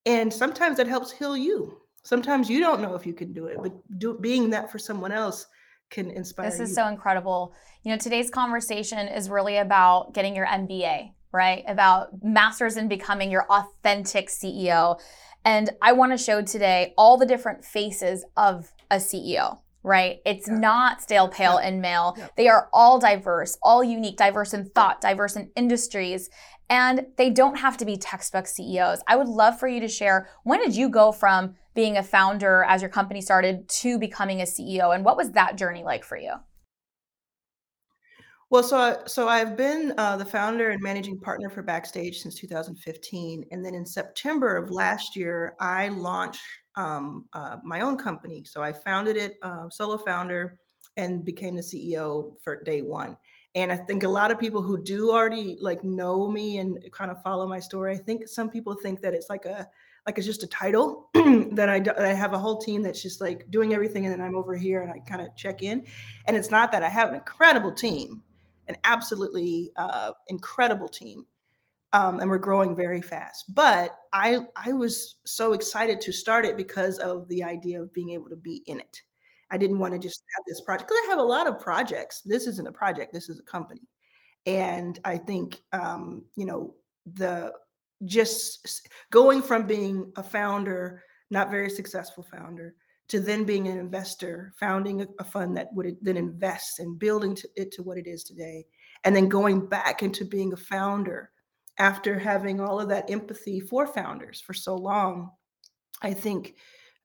And 0.05 0.33
sometimes 0.33 0.77
that 0.77 0.87
helps 0.87 1.13
heal 1.13 1.37
you. 1.37 1.79
Sometimes 2.05 2.51
you 2.51 2.61
don't 2.61 2.83
know 2.83 2.95
if 2.95 3.07
you 3.07 3.15
can 3.15 3.33
do 3.33 3.47
it, 3.47 3.59
but 3.63 3.73
do, 3.99 4.19
being 4.21 4.51
that 4.51 4.71
for 4.71 4.79
someone 4.79 5.13
else 5.13 5.47
can 5.91 6.11
inspire 6.11 6.51
This 6.51 6.59
is 6.59 6.71
you. 6.71 6.75
so 6.75 6.89
incredible. 6.89 7.55
You 7.85 7.93
know, 7.93 7.99
today's 7.99 8.31
conversation 8.31 9.07
is 9.07 9.31
really 9.31 9.59
about 9.59 10.13
getting 10.13 10.35
your 10.35 10.47
MBA, 10.47 11.13
right? 11.33 11.63
About 11.69 12.09
masters 12.23 12.77
in 12.77 12.89
becoming 12.89 13.31
your 13.31 13.47
authentic 13.49 14.29
CEO. 14.29 14.99
And 15.45 15.71
I 15.81 15.93
want 15.93 16.13
to 16.13 16.19
show 16.19 16.43
today 16.43 16.95
all 16.97 17.17
the 17.17 17.27
different 17.27 17.65
faces 17.65 18.25
of 18.37 18.73
a 18.91 18.97
CEO, 18.97 19.59
right? 19.83 20.19
It's 20.25 20.49
Yeah. 20.49 20.59
not 20.59 21.03
stale, 21.03 21.29
pale, 21.29 21.59
Yeah. 21.61 21.69
and 21.69 21.81
male. 21.83 22.15
Yeah. 22.17 22.29
They 22.37 22.49
are 22.49 22.69
all 22.73 22.99
diverse, 22.99 23.59
all 23.63 23.83
unique, 23.83 24.17
diverse 24.17 24.55
in 24.55 24.71
thought, 24.71 25.01
diverse 25.01 25.37
in 25.37 25.51
industries. 25.57 26.31
And 26.71 27.07
they 27.19 27.29
don't 27.31 27.57
have 27.57 27.77
to 27.79 27.85
be 27.85 27.97
textbook 27.97 28.47
CEOs. 28.47 29.03
I 29.07 29.17
would 29.17 29.29
love 29.29 29.59
for 29.59 29.69
you 29.69 29.81
to 29.81 29.89
share 29.89 30.29
when 30.45 30.61
did 30.61 30.75
you 30.75 30.89
go 30.89 31.13
from 31.13 31.55
being 31.75 31.97
a 31.97 32.03
founder 32.03 32.65
as 32.65 32.81
your 32.81 32.91
company 32.91 33.21
started 33.21 33.69
to 33.69 33.99
becoming 33.99 34.41
a 34.41 34.47
CEO? 34.47 34.95
And 34.95 35.05
what 35.05 35.17
was 35.17 35.33
that 35.33 35.57
journey 35.57 35.83
like 35.83 36.05
for 36.05 36.17
you? 36.17 36.33
Well, 38.51 38.63
so 38.63 38.77
I, 38.77 38.97
so 39.07 39.29
I've 39.29 39.57
been 39.57 39.95
uh, 39.97 40.19
the 40.19 40.27
founder 40.27 40.71
and 40.71 40.83
managing 40.83 41.19
partner 41.19 41.49
for 41.49 41.63
Backstage 41.63 42.19
since 42.19 42.35
2015, 42.35 43.47
and 43.51 43.65
then 43.65 43.75
in 43.75 43.87
September 43.87 44.57
of 44.57 44.71
last 44.71 45.17
year, 45.17 45.55
I 45.59 45.89
launched 45.89 46.43
um, 46.77 47.27
uh, 47.33 47.59
my 47.65 47.81
own 47.81 47.97
company. 47.97 48.45
So 48.45 48.63
I 48.63 48.73
founded 48.73 49.17
it, 49.17 49.39
uh, 49.43 49.69
solo 49.71 49.99
founder, 49.99 50.59
and 50.97 51.25
became 51.25 51.57
the 51.57 51.63
CEO 51.63 52.35
for 52.43 52.63
day 52.63 52.83
one. 52.83 53.17
And 53.55 53.71
I 53.71 53.77
think 53.77 54.03
a 54.03 54.09
lot 54.09 54.31
of 54.31 54.39
people 54.39 54.63
who 54.63 54.83
do 54.83 55.11
already 55.11 55.57
like 55.61 55.85
know 55.85 56.29
me 56.29 56.59
and 56.59 56.79
kind 56.93 57.11
of 57.11 57.23
follow 57.23 57.47
my 57.47 57.61
story, 57.61 57.93
I 57.93 57.99
think 57.99 58.27
some 58.29 58.49
people 58.49 58.75
think 58.75 59.01
that 59.03 59.15
it's 59.15 59.29
like 59.29 59.45
a 59.45 59.69
like 60.07 60.19
it's 60.19 60.27
just 60.27 60.43
a 60.43 60.49
title 60.49 61.11
that 61.53 61.69
I, 61.69 61.79
do- 61.79 61.93
I 61.97 62.09
have 62.09 62.33
a 62.33 62.39
whole 62.39 62.59
team 62.59 62.83
that's 62.83 63.01
just 63.01 63.21
like 63.21 63.49
doing 63.51 63.73
everything, 63.73 64.05
and 64.05 64.13
then 64.13 64.21
I'm 64.21 64.35
over 64.35 64.57
here 64.57 64.83
and 64.83 64.91
I 64.91 64.99
kind 64.99 65.21
of 65.21 65.37
check 65.37 65.63
in. 65.63 65.87
And 66.27 66.37
it's 66.37 66.51
not 66.51 66.73
that 66.73 66.83
I 66.83 66.89
have 66.89 67.11
an 67.11 67.15
incredible 67.15 67.73
team 67.73 68.23
an 68.69 68.77
absolutely 68.85 69.73
uh, 69.77 70.13
incredible 70.29 70.89
team, 70.89 71.27
um, 71.93 72.21
and 72.21 72.31
we're 72.31 72.39
growing 72.39 72.75
very 72.75 73.03
fast. 73.03 73.55
But 73.55 73.97
I 74.13 74.41
I 74.57 74.73
was 74.73 75.17
so 75.25 75.53
excited 75.53 76.01
to 76.03 76.13
start 76.13 76.45
it 76.45 76.57
because 76.57 76.99
of 76.99 77.29
the 77.29 77.43
idea 77.43 77.81
of 77.83 77.93
being 77.93 78.11
able 78.11 78.29
to 78.31 78.37
be 78.37 78.63
in 78.67 78.81
it. 78.81 79.01
I 79.51 79.59
didn't 79.59 79.79
want 79.79 79.93
to 79.93 79.99
just 79.99 80.23
have 80.37 80.45
this 80.47 80.63
project 80.63 80.89
because 80.89 81.03
I 81.05 81.11
have 81.11 81.19
a 81.19 81.23
lot 81.23 81.47
of 81.47 81.61
projects. 81.61 82.23
This 82.25 82.47
isn't 82.47 82.69
a 82.69 82.73
project. 82.73 83.13
This 83.13 83.29
is 83.29 83.39
a 83.39 83.51
company, 83.51 83.83
and 84.47 84.99
I 85.05 85.19
think 85.19 85.63
um, 85.73 86.25
you 86.37 86.47
know 86.47 86.75
the 87.15 87.53
just 88.05 88.89
going 89.11 89.43
from 89.43 89.67
being 89.67 90.11
a 90.17 90.23
founder, 90.23 91.03
not 91.31 91.51
very 91.51 91.71
successful 91.71 92.25
founder, 92.25 92.75
to 93.09 93.21
then 93.21 93.45
being 93.45 93.69
an 93.69 93.79
investor, 93.79 94.53
founding 94.59 95.03
a, 95.03 95.07
a 95.21 95.25
fund 95.25 95.57
that 95.57 95.69
would 95.75 95.97
then 96.01 96.17
invest 96.17 96.81
and 96.81 96.99
building 96.99 97.35
to, 97.37 97.49
it 97.55 97.71
to 97.73 97.83
what 97.83 97.99
it 97.99 98.07
is 98.07 98.25
today, 98.25 98.65
and 99.05 99.15
then 99.15 99.29
going 99.29 99.67
back 99.67 100.03
into 100.03 100.25
being 100.25 100.55
a 100.55 100.57
founder 100.57 101.32
after 101.79 102.19
having 102.19 102.61
all 102.61 102.81
of 102.81 102.89
that 102.89 103.11
empathy 103.11 103.61
for 103.61 103.87
founders 103.87 104.41
for 104.41 104.55
so 104.55 104.75
long, 104.75 105.31
I 106.03 106.13
think 106.13 106.55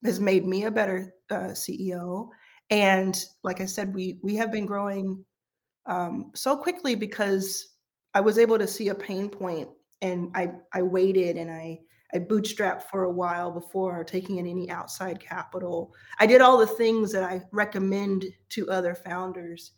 has 0.04 0.20
made 0.20 0.46
me 0.46 0.66
a 0.66 0.72
better 0.72 1.14
uh, 1.32 1.52
CEO. 1.54 2.30
And 2.70 3.18
like 3.44 3.62
I 3.62 3.66
said, 3.66 3.94
we 3.94 4.20
we 4.24 4.36
have 4.36 4.52
been 4.52 4.66
growing 4.66 5.24
um, 5.86 6.32
so 6.36 6.58
quickly 6.58 6.96
because 6.96 7.76
I 8.14 8.22
was 8.22 8.38
able 8.38 8.60
to 8.60 8.68
see 8.68 8.90
a 8.90 8.96
pain 8.96 9.30
point 9.30 9.70
and 10.02 10.32
I 10.36 10.52
I 10.74 10.82
waited 10.82 11.38
and 11.38 11.50
I 11.50 11.80
I 12.14 12.20
bootstrapped 12.20 12.84
for 12.84 13.04
a 13.04 13.12
while 13.12 13.52
before 13.52 14.04
taking 14.04 14.38
in 14.38 14.48
any 14.48 14.70
outside 14.70 15.20
capital. 15.20 15.94
I 16.20 16.26
did 16.26 16.42
all 16.42 16.58
the 16.58 16.68
things 16.68 17.12
that 17.12 17.24
I 17.24 17.44
recommend 17.52 18.26
to 18.50 18.70
other 18.70 18.96
founders 18.96 19.74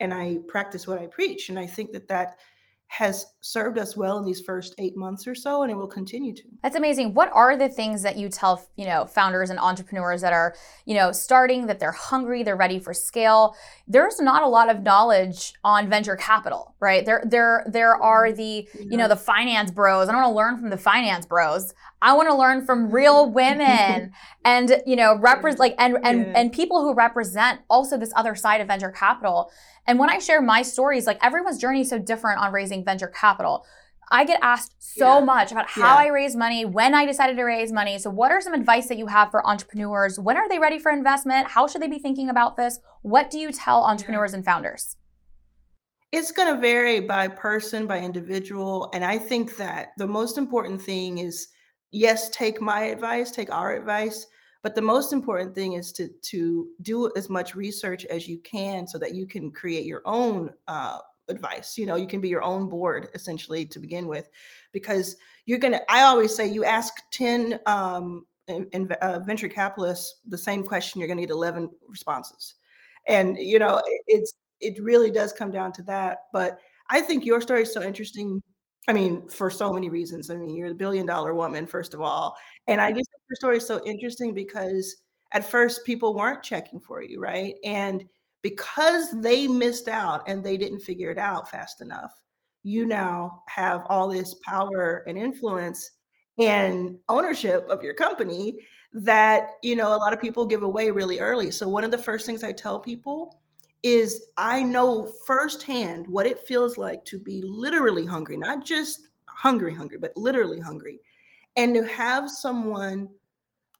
and 0.00 0.12
I 0.12 0.38
practice 0.48 0.86
what 0.86 0.98
I 0.98 1.06
preach 1.06 1.48
and 1.48 1.58
I 1.58 1.66
think 1.66 1.92
that 1.92 2.08
that 2.08 2.38
has 2.88 3.26
served 3.40 3.76
us 3.76 3.96
well 3.96 4.18
in 4.18 4.24
these 4.24 4.40
first 4.40 4.74
eight 4.78 4.96
months 4.96 5.26
or 5.26 5.34
so, 5.34 5.62
and 5.62 5.72
it 5.72 5.74
will 5.74 5.88
continue 5.88 6.32
to. 6.32 6.42
That's 6.62 6.76
amazing. 6.76 7.12
What 7.12 7.28
are 7.32 7.56
the 7.56 7.68
things 7.68 8.02
that 8.02 8.16
you 8.16 8.28
tell, 8.28 8.64
you 8.76 8.86
know, 8.86 9.04
founders 9.04 9.50
and 9.50 9.58
entrepreneurs 9.58 10.20
that 10.20 10.32
are, 10.32 10.54
you 10.84 10.94
know, 10.94 11.10
starting 11.10 11.66
that 11.66 11.80
they're 11.80 11.92
hungry, 11.92 12.42
they're 12.44 12.56
ready 12.56 12.78
for 12.78 12.94
scale? 12.94 13.56
There's 13.88 14.20
not 14.20 14.44
a 14.44 14.46
lot 14.46 14.70
of 14.70 14.82
knowledge 14.82 15.54
on 15.64 15.88
venture 15.88 16.14
capital, 16.14 16.76
right? 16.78 17.04
There, 17.04 17.24
there, 17.26 17.66
there 17.66 17.94
mm-hmm. 17.94 18.04
are 18.04 18.32
the, 18.32 18.68
you 18.78 18.96
know, 18.96 19.08
the 19.08 19.16
finance 19.16 19.72
bros. 19.72 20.08
I 20.08 20.12
don't 20.12 20.22
want 20.22 20.32
to 20.32 20.36
learn 20.36 20.58
from 20.58 20.70
the 20.70 20.78
finance 20.78 21.26
bros. 21.26 21.74
I 22.00 22.12
want 22.12 22.28
to 22.28 22.34
learn 22.36 22.64
from 22.64 22.90
real 22.90 23.28
women 23.32 24.12
and, 24.44 24.82
you 24.86 24.94
know, 24.94 25.18
represent 25.18 25.58
like 25.58 25.74
and 25.78 25.98
and 26.04 26.20
yeah. 26.20 26.32
and 26.36 26.52
people 26.52 26.80
who 26.82 26.94
represent 26.94 27.62
also 27.68 27.96
this 27.96 28.12
other 28.14 28.34
side 28.34 28.60
of 28.60 28.68
venture 28.68 28.90
capital. 28.90 29.50
And 29.86 29.98
when 29.98 30.10
I 30.10 30.18
share 30.18 30.40
my 30.40 30.62
stories, 30.62 31.06
like 31.06 31.18
everyone's 31.22 31.58
journey 31.58 31.82
is 31.82 31.90
so 31.90 31.98
different 31.98 32.40
on 32.40 32.52
raising 32.52 32.84
venture 32.84 33.08
capital. 33.08 33.64
I 34.10 34.24
get 34.24 34.38
asked 34.42 34.74
so 34.78 35.18
yeah. 35.18 35.24
much 35.24 35.52
about 35.52 35.68
how 35.68 35.98
yeah. 35.98 36.04
I 36.04 36.06
raise 36.08 36.36
money, 36.36 36.64
when 36.64 36.94
I 36.94 37.06
decided 37.06 37.36
to 37.36 37.44
raise 37.44 37.72
money. 37.72 37.98
So, 37.98 38.10
what 38.10 38.30
are 38.30 38.40
some 38.40 38.54
advice 38.54 38.86
that 38.88 38.98
you 38.98 39.06
have 39.06 39.30
for 39.30 39.46
entrepreneurs? 39.46 40.18
When 40.18 40.36
are 40.36 40.48
they 40.48 40.58
ready 40.58 40.78
for 40.78 40.92
investment? 40.92 41.48
How 41.48 41.66
should 41.66 41.80
they 41.80 41.88
be 41.88 41.98
thinking 41.98 42.28
about 42.28 42.56
this? 42.56 42.78
What 43.02 43.30
do 43.30 43.38
you 43.38 43.50
tell 43.50 43.82
entrepreneurs 43.84 44.32
yeah. 44.32 44.36
and 44.36 44.44
founders? 44.44 44.96
It's 46.12 46.30
going 46.30 46.54
to 46.54 46.60
vary 46.60 47.00
by 47.00 47.28
person, 47.28 47.86
by 47.86 47.98
individual. 47.98 48.90
And 48.94 49.04
I 49.04 49.18
think 49.18 49.56
that 49.56 49.88
the 49.98 50.06
most 50.06 50.38
important 50.38 50.80
thing 50.80 51.18
is 51.18 51.48
yes, 51.90 52.30
take 52.30 52.60
my 52.60 52.84
advice, 52.84 53.30
take 53.30 53.52
our 53.52 53.74
advice, 53.74 54.26
but 54.64 54.74
the 54.74 54.80
most 54.80 55.12
important 55.12 55.54
thing 55.54 55.74
is 55.74 55.92
to 55.92 56.08
to 56.08 56.68
do 56.80 57.12
as 57.16 57.28
much 57.28 57.54
research 57.54 58.06
as 58.06 58.26
you 58.26 58.38
can 58.38 58.88
so 58.88 58.98
that 58.98 59.14
you 59.14 59.26
can 59.26 59.50
create 59.50 59.84
your 59.84 60.00
own 60.06 60.50
uh, 60.66 60.98
advice. 61.28 61.76
You 61.76 61.84
know, 61.84 61.96
you 61.96 62.06
can 62.06 62.22
be 62.22 62.30
your 62.30 62.42
own 62.42 62.70
board 62.70 63.08
essentially 63.14 63.66
to 63.66 63.78
begin 63.78 64.08
with, 64.08 64.30
because 64.72 65.16
you're 65.44 65.58
gonna. 65.58 65.82
I 65.90 66.04
always 66.04 66.34
say 66.34 66.46
you 66.48 66.64
ask 66.64 66.94
ten 67.12 67.60
um, 67.66 68.24
in, 68.48 68.66
in, 68.72 68.90
uh, 69.02 69.20
venture 69.20 69.50
capitalists 69.50 70.20
the 70.26 70.38
same 70.38 70.64
question, 70.64 70.98
you're 70.98 71.08
gonna 71.08 71.20
get 71.20 71.30
eleven 71.30 71.68
responses, 71.86 72.54
and 73.06 73.36
you 73.36 73.58
know 73.58 73.82
it's 74.06 74.32
it 74.60 74.82
really 74.82 75.10
does 75.10 75.34
come 75.34 75.50
down 75.50 75.72
to 75.74 75.82
that. 75.82 76.20
But 76.32 76.58
I 76.88 77.02
think 77.02 77.26
your 77.26 77.42
story 77.42 77.62
is 77.62 77.74
so 77.74 77.82
interesting 77.82 78.42
I 78.86 78.92
mean, 78.92 79.28
for 79.28 79.50
so 79.50 79.72
many 79.72 79.88
reasons. 79.88 80.30
I 80.30 80.36
mean, 80.36 80.54
you're 80.54 80.68
the 80.68 80.74
billion 80.74 81.06
dollar 81.06 81.34
woman, 81.34 81.66
first 81.66 81.94
of 81.94 82.00
all. 82.02 82.36
And 82.66 82.80
I 82.80 82.92
just 82.92 83.08
your 83.28 83.36
story 83.36 83.56
is 83.58 83.66
so 83.66 83.84
interesting 83.84 84.34
because 84.34 84.96
at 85.32 85.48
first 85.48 85.84
people 85.84 86.14
weren't 86.14 86.42
checking 86.42 86.80
for 86.80 87.02
you, 87.02 87.20
right? 87.20 87.54
And 87.64 88.04
because 88.42 89.10
they 89.20 89.46
missed 89.46 89.88
out 89.88 90.28
and 90.28 90.44
they 90.44 90.56
didn't 90.56 90.80
figure 90.80 91.10
it 91.10 91.18
out 91.18 91.50
fast 91.50 91.80
enough, 91.80 92.12
you 92.62 92.86
now 92.86 93.42
have 93.48 93.82
all 93.88 94.08
this 94.08 94.34
power 94.46 95.04
and 95.06 95.18
influence 95.18 95.92
and 96.38 96.98
ownership 97.08 97.66
of 97.68 97.82
your 97.82 97.94
company 97.94 98.58
that, 98.92 99.50
you 99.62 99.76
know, 99.76 99.94
a 99.94 99.98
lot 99.98 100.12
of 100.12 100.20
people 100.20 100.46
give 100.46 100.62
away 100.62 100.90
really 100.90 101.20
early. 101.20 101.50
So 101.50 101.68
one 101.68 101.84
of 101.84 101.90
the 101.90 101.98
first 101.98 102.26
things 102.26 102.44
I 102.44 102.52
tell 102.52 102.78
people 102.78 103.40
is 103.82 104.28
I 104.36 104.62
know 104.62 105.12
firsthand 105.26 106.06
what 106.08 106.26
it 106.26 106.46
feels 106.46 106.78
like 106.78 107.04
to 107.06 107.18
be 107.18 107.42
literally 107.44 108.06
hungry, 108.06 108.36
not 108.36 108.64
just 108.64 109.08
hungry, 109.26 109.74
hungry, 109.74 109.98
but 109.98 110.16
literally 110.16 110.60
hungry. 110.60 111.00
And 111.56 111.74
to 111.74 111.82
have 111.84 112.30
someone 112.30 113.08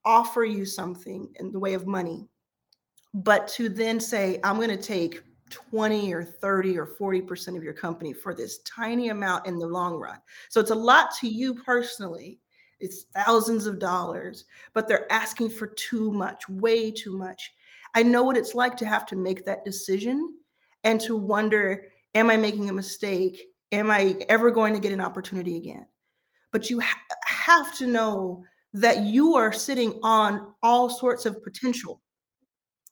offer 0.04 0.44
you 0.44 0.64
something 0.64 1.32
in 1.40 1.50
the 1.50 1.58
way 1.58 1.74
of 1.74 1.86
money, 1.86 2.28
but 3.14 3.48
to 3.48 3.68
then 3.68 4.00
say, 4.00 4.40
I'm 4.44 4.56
going 4.56 4.68
to 4.68 4.76
take 4.76 5.22
20 5.50 6.12
or 6.12 6.24
30 6.24 6.78
or 6.78 6.86
40% 6.86 7.56
of 7.56 7.62
your 7.62 7.72
company 7.72 8.12
for 8.12 8.34
this 8.34 8.58
tiny 8.60 9.08
amount 9.08 9.46
in 9.46 9.58
the 9.58 9.66
long 9.66 9.94
run. 9.94 10.18
So 10.48 10.60
it's 10.60 10.70
a 10.70 10.74
lot 10.74 11.14
to 11.20 11.28
you 11.28 11.54
personally. 11.54 12.40
It's 12.80 13.04
thousands 13.14 13.66
of 13.66 13.78
dollars, 13.78 14.44
but 14.72 14.88
they're 14.88 15.10
asking 15.12 15.50
for 15.50 15.68
too 15.68 16.10
much, 16.10 16.48
way 16.48 16.90
too 16.90 17.16
much. 17.16 17.52
I 17.94 18.02
know 18.02 18.24
what 18.24 18.36
it's 18.36 18.54
like 18.54 18.76
to 18.78 18.86
have 18.86 19.06
to 19.06 19.16
make 19.16 19.44
that 19.44 19.64
decision 19.64 20.34
and 20.82 21.00
to 21.02 21.16
wonder, 21.16 21.86
am 22.14 22.30
I 22.30 22.36
making 22.36 22.68
a 22.68 22.72
mistake? 22.72 23.46
Am 23.72 23.90
I 23.90 24.16
ever 24.28 24.50
going 24.50 24.74
to 24.74 24.80
get 24.80 24.92
an 24.92 25.00
opportunity 25.00 25.56
again? 25.56 25.86
But 26.52 26.68
you 26.68 26.80
ha- 26.80 27.00
have 27.44 27.76
to 27.76 27.86
know 27.86 28.42
that 28.72 29.02
you 29.02 29.34
are 29.34 29.52
sitting 29.52 30.00
on 30.02 30.52
all 30.62 30.88
sorts 30.88 31.26
of 31.26 31.42
potential. 31.42 32.00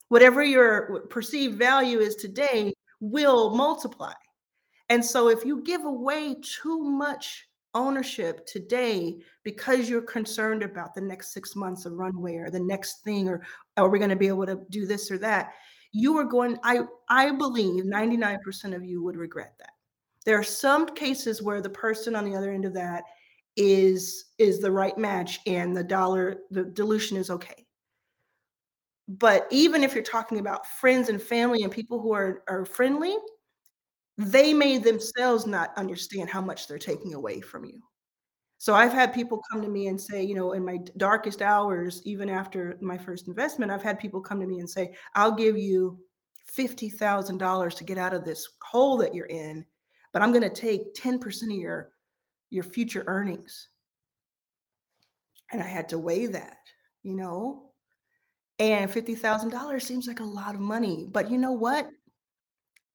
Whatever 0.08 0.44
your 0.44 1.06
perceived 1.08 1.58
value 1.58 2.00
is 2.00 2.16
today 2.16 2.74
will 3.00 3.54
multiply. 3.54 4.12
And 4.90 5.02
so 5.02 5.28
if 5.28 5.44
you 5.44 5.62
give 5.62 5.84
away 5.84 6.36
too 6.42 6.82
much 6.82 7.48
ownership 7.74 8.46
today 8.46 9.16
because 9.42 9.88
you're 9.88 10.02
concerned 10.02 10.62
about 10.62 10.94
the 10.94 11.00
next 11.00 11.32
six 11.32 11.56
months 11.56 11.86
of 11.86 11.94
runway 11.94 12.36
or 12.36 12.50
the 12.50 12.60
next 12.60 13.02
thing 13.02 13.26
or 13.28 13.42
are 13.78 13.88
we 13.88 13.98
going 13.98 14.10
to 14.10 14.16
be 14.16 14.28
able 14.28 14.44
to 14.44 14.60
do 14.68 14.84
this 14.84 15.10
or 15.10 15.16
that 15.16 15.54
you 15.92 16.14
are 16.18 16.24
going 16.24 16.58
i 16.64 16.80
i 17.08 17.30
believe 17.30 17.84
99% 17.84 18.74
of 18.76 18.84
you 18.84 19.02
would 19.02 19.16
regret 19.16 19.54
that 19.58 19.70
there 20.26 20.38
are 20.38 20.44
some 20.44 20.86
cases 20.86 21.40
where 21.40 21.62
the 21.62 21.70
person 21.70 22.14
on 22.14 22.26
the 22.26 22.36
other 22.36 22.52
end 22.52 22.66
of 22.66 22.74
that 22.74 23.04
is 23.56 24.32
is 24.38 24.60
the 24.60 24.70
right 24.70 24.96
match 24.96 25.40
and 25.46 25.76
the 25.76 25.84
dollar 25.84 26.38
the 26.50 26.64
dilution 26.64 27.16
is 27.16 27.30
okay 27.30 27.66
but 29.08 29.46
even 29.50 29.84
if 29.84 29.94
you're 29.94 30.02
talking 30.02 30.38
about 30.38 30.66
friends 30.66 31.08
and 31.08 31.20
family 31.20 31.62
and 31.62 31.72
people 31.72 32.00
who 32.00 32.12
are 32.12 32.42
are 32.48 32.64
friendly 32.64 33.14
they 34.18 34.52
may 34.52 34.78
themselves 34.78 35.46
not 35.46 35.76
understand 35.76 36.28
how 36.28 36.40
much 36.40 36.66
they're 36.66 36.78
taking 36.78 37.14
away 37.14 37.40
from 37.40 37.64
you. 37.64 37.80
So 38.58 38.74
I've 38.74 38.92
had 38.92 39.12
people 39.12 39.42
come 39.50 39.60
to 39.62 39.68
me 39.68 39.88
and 39.88 40.00
say, 40.00 40.22
you 40.22 40.34
know, 40.34 40.52
in 40.52 40.64
my 40.64 40.78
darkest 40.96 41.42
hours, 41.42 42.00
even 42.04 42.28
after 42.28 42.78
my 42.80 42.96
first 42.96 43.26
investment, 43.26 43.72
I've 43.72 43.82
had 43.82 43.98
people 43.98 44.20
come 44.20 44.38
to 44.40 44.46
me 44.46 44.60
and 44.60 44.70
say, 44.70 44.94
I'll 45.14 45.32
give 45.32 45.58
you 45.58 45.98
$50,000 46.56 47.76
to 47.76 47.84
get 47.84 47.98
out 47.98 48.14
of 48.14 48.24
this 48.24 48.46
hole 48.62 48.96
that 48.98 49.14
you're 49.14 49.26
in, 49.26 49.64
but 50.12 50.22
I'm 50.22 50.30
going 50.30 50.42
to 50.42 50.50
take 50.50 50.94
10% 50.94 51.42
of 51.42 51.50
your 51.50 51.90
your 52.52 52.64
future 52.64 53.04
earnings. 53.06 53.68
And 55.50 55.62
I 55.62 55.66
had 55.66 55.88
to 55.90 55.98
weigh 55.98 56.26
that, 56.26 56.58
you 57.02 57.14
know. 57.14 57.70
And 58.58 58.90
$50,000 58.90 59.82
seems 59.82 60.06
like 60.06 60.20
a 60.20 60.24
lot 60.24 60.54
of 60.54 60.60
money, 60.60 61.08
but 61.10 61.30
you 61.30 61.38
know 61.38 61.52
what? 61.52 61.88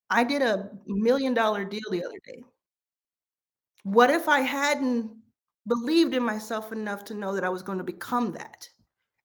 I 0.10 0.24
did 0.24 0.42
a 0.42 0.70
million 0.86 1.34
dollar 1.34 1.66
deal 1.66 1.82
the 1.92 2.04
other 2.06 2.20
day. 2.26 2.44
What 3.84 4.10
if 4.10 4.28
I 4.30 4.42
hadn't 4.42 5.12
believed 5.68 6.14
in 6.14 6.24
myself 6.24 6.72
enough 6.72 7.04
to 7.06 7.14
know 7.14 7.34
that 7.34 7.44
I 7.44 7.50
was 7.50 7.64
going 7.64 7.78
to 7.80 7.84
become 7.84 8.32
that? 8.34 8.70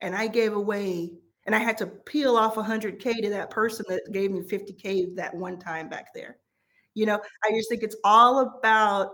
And 0.00 0.14
I 0.16 0.26
gave 0.26 0.54
away, 0.54 1.12
and 1.46 1.54
I 1.54 1.58
had 1.58 1.78
to 1.78 1.86
peel 1.86 2.36
off 2.36 2.56
100K 2.56 3.22
to 3.22 3.30
that 3.30 3.50
person 3.50 3.84
that 3.88 4.12
gave 4.12 4.30
me 4.32 4.40
50K 4.42 5.14
that 5.16 5.34
one 5.34 5.58
time 5.58 5.88
back 5.88 6.12
there. 6.14 6.38
You 6.94 7.06
know, 7.06 7.20
I 7.44 7.50
just 7.52 7.68
think 7.68 7.82
it's 7.82 7.96
all 8.04 8.40
about 8.40 9.12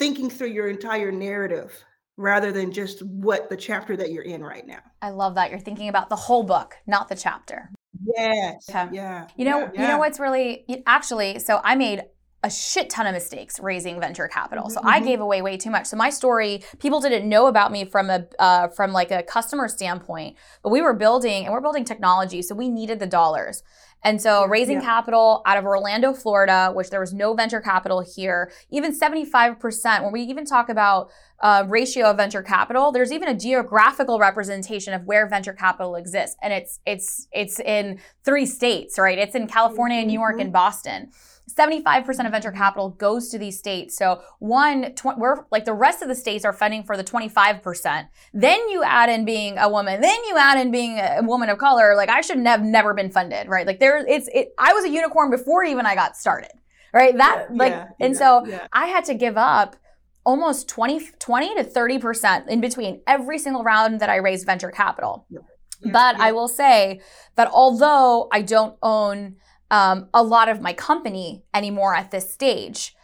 thinking 0.00 0.30
through 0.30 0.48
your 0.48 0.68
entire 0.68 1.12
narrative 1.12 1.84
rather 2.16 2.52
than 2.52 2.72
just 2.72 3.02
what 3.02 3.50
the 3.50 3.56
chapter 3.56 3.96
that 3.98 4.10
you're 4.10 4.24
in 4.24 4.42
right 4.42 4.66
now. 4.66 4.80
I 5.02 5.10
love 5.10 5.34
that. 5.34 5.50
You're 5.50 5.60
thinking 5.60 5.90
about 5.90 6.08
the 6.08 6.16
whole 6.16 6.42
book, 6.42 6.74
not 6.86 7.08
the 7.08 7.14
chapter. 7.14 7.70
Yes. 8.16 8.64
Yeah. 8.66 8.88
yeah. 8.92 9.28
You 9.36 9.44
know, 9.44 9.70
yeah. 9.74 9.82
you 9.82 9.88
know 9.88 9.98
what's 9.98 10.18
really 10.18 10.64
actually, 10.86 11.38
so 11.38 11.60
I 11.62 11.76
made 11.76 12.02
a 12.42 12.50
shit 12.50 12.88
ton 12.88 13.06
of 13.06 13.12
mistakes 13.12 13.60
raising 13.60 14.00
venture 14.00 14.26
capital. 14.28 14.64
Mm-hmm. 14.64 14.72
So 14.72 14.80
I 14.82 14.98
mm-hmm. 14.98 15.08
gave 15.08 15.20
away 15.20 15.42
way 15.42 15.56
too 15.56 15.70
much. 15.70 15.86
So 15.86 15.96
my 15.96 16.10
story, 16.10 16.62
people 16.78 17.00
didn't 17.00 17.28
know 17.28 17.46
about 17.46 17.70
me 17.72 17.84
from 17.84 18.10
a 18.10 18.26
uh, 18.38 18.68
from 18.68 18.92
like 18.92 19.10
a 19.10 19.22
customer 19.22 19.68
standpoint, 19.68 20.36
but 20.62 20.70
we 20.70 20.80
were 20.80 20.94
building 20.94 21.44
and 21.44 21.52
we're 21.52 21.60
building 21.60 21.84
technology, 21.84 22.42
so 22.42 22.54
we 22.54 22.68
needed 22.68 22.98
the 22.98 23.06
dollars. 23.06 23.62
And 24.02 24.20
so 24.20 24.46
raising 24.46 24.76
yeah. 24.76 24.86
capital 24.86 25.42
out 25.44 25.58
of 25.58 25.64
Orlando, 25.64 26.14
Florida, 26.14 26.72
which 26.74 26.90
there 26.90 27.00
was 27.00 27.12
no 27.12 27.34
venture 27.34 27.60
capital 27.60 28.00
here, 28.00 28.50
even 28.70 28.98
75%, 28.98 30.02
when 30.02 30.12
we 30.12 30.22
even 30.22 30.46
talk 30.46 30.70
about 30.70 31.10
uh, 31.42 31.64
ratio 31.68 32.06
of 32.06 32.16
venture 32.16 32.42
capital, 32.42 32.92
there's 32.92 33.12
even 33.12 33.28
a 33.28 33.36
geographical 33.36 34.18
representation 34.18 34.94
of 34.94 35.04
where 35.04 35.28
venture 35.28 35.52
capital 35.52 35.96
exists. 35.96 36.36
And 36.42 36.52
it's 36.52 36.80
it's 36.86 37.28
it's 37.32 37.60
in 37.60 38.00
three 38.24 38.46
states, 38.46 38.98
right? 38.98 39.18
It's 39.18 39.34
in 39.34 39.46
California, 39.46 40.04
New 40.04 40.18
York, 40.18 40.34
mm-hmm. 40.34 40.40
and 40.42 40.52
Boston. 40.52 41.10
75% 41.54 42.26
of 42.26 42.32
venture 42.32 42.52
capital 42.52 42.90
goes 42.90 43.28
to 43.30 43.38
these 43.38 43.58
states. 43.58 43.96
So 43.96 44.22
one, 44.38 44.94
tw- 44.94 45.16
we're 45.16 45.44
like 45.50 45.64
the 45.64 45.74
rest 45.74 46.02
of 46.02 46.08
the 46.08 46.14
states 46.14 46.44
are 46.44 46.52
funding 46.52 46.82
for 46.82 46.96
the 46.96 47.04
25%. 47.04 48.08
Then 48.32 48.68
you 48.68 48.82
add 48.82 49.08
in 49.08 49.24
being 49.24 49.58
a 49.58 49.68
woman. 49.68 50.00
Then 50.00 50.18
you 50.28 50.36
add 50.36 50.58
in 50.58 50.70
being 50.70 50.98
a 50.98 51.20
woman 51.22 51.48
of 51.48 51.58
color. 51.58 51.94
Like 51.94 52.08
I 52.08 52.20
should 52.20 52.38
have 52.46 52.62
never 52.62 52.94
been 52.94 53.10
funded, 53.10 53.48
right? 53.48 53.66
Like 53.66 53.80
there, 53.80 53.98
it's 54.06 54.28
it. 54.32 54.52
I 54.58 54.72
was 54.72 54.84
a 54.84 54.90
unicorn 54.90 55.30
before 55.30 55.64
even 55.64 55.86
I 55.86 55.94
got 55.94 56.16
started, 56.16 56.52
right? 56.92 57.16
That 57.16 57.46
yeah, 57.50 57.56
like, 57.56 57.72
yeah, 57.72 57.88
and 58.00 58.14
yeah, 58.14 58.18
so 58.18 58.60
I 58.72 58.86
had 58.86 59.04
to 59.06 59.14
give 59.14 59.36
up 59.36 59.76
almost 60.24 60.68
20, 60.68 61.10
20 61.18 61.54
to 61.56 61.64
30% 61.64 62.48
in 62.48 62.60
between 62.60 63.00
every 63.06 63.38
single 63.38 63.64
round 63.64 64.00
that 64.00 64.10
I 64.10 64.16
raised 64.16 64.46
venture 64.46 64.70
capital. 64.70 65.26
but 65.92 66.20
I 66.20 66.32
will 66.32 66.48
say 66.48 67.00
that 67.36 67.48
although 67.50 68.28
I 68.30 68.42
don't 68.42 68.76
own 68.82 69.36
um, 69.70 70.08
a 70.12 70.22
lot 70.22 70.48
of 70.48 70.60
my 70.60 70.72
company 70.72 71.44
anymore 71.54 71.94
at 71.94 72.10
this 72.10 72.32
stage. 72.32 72.94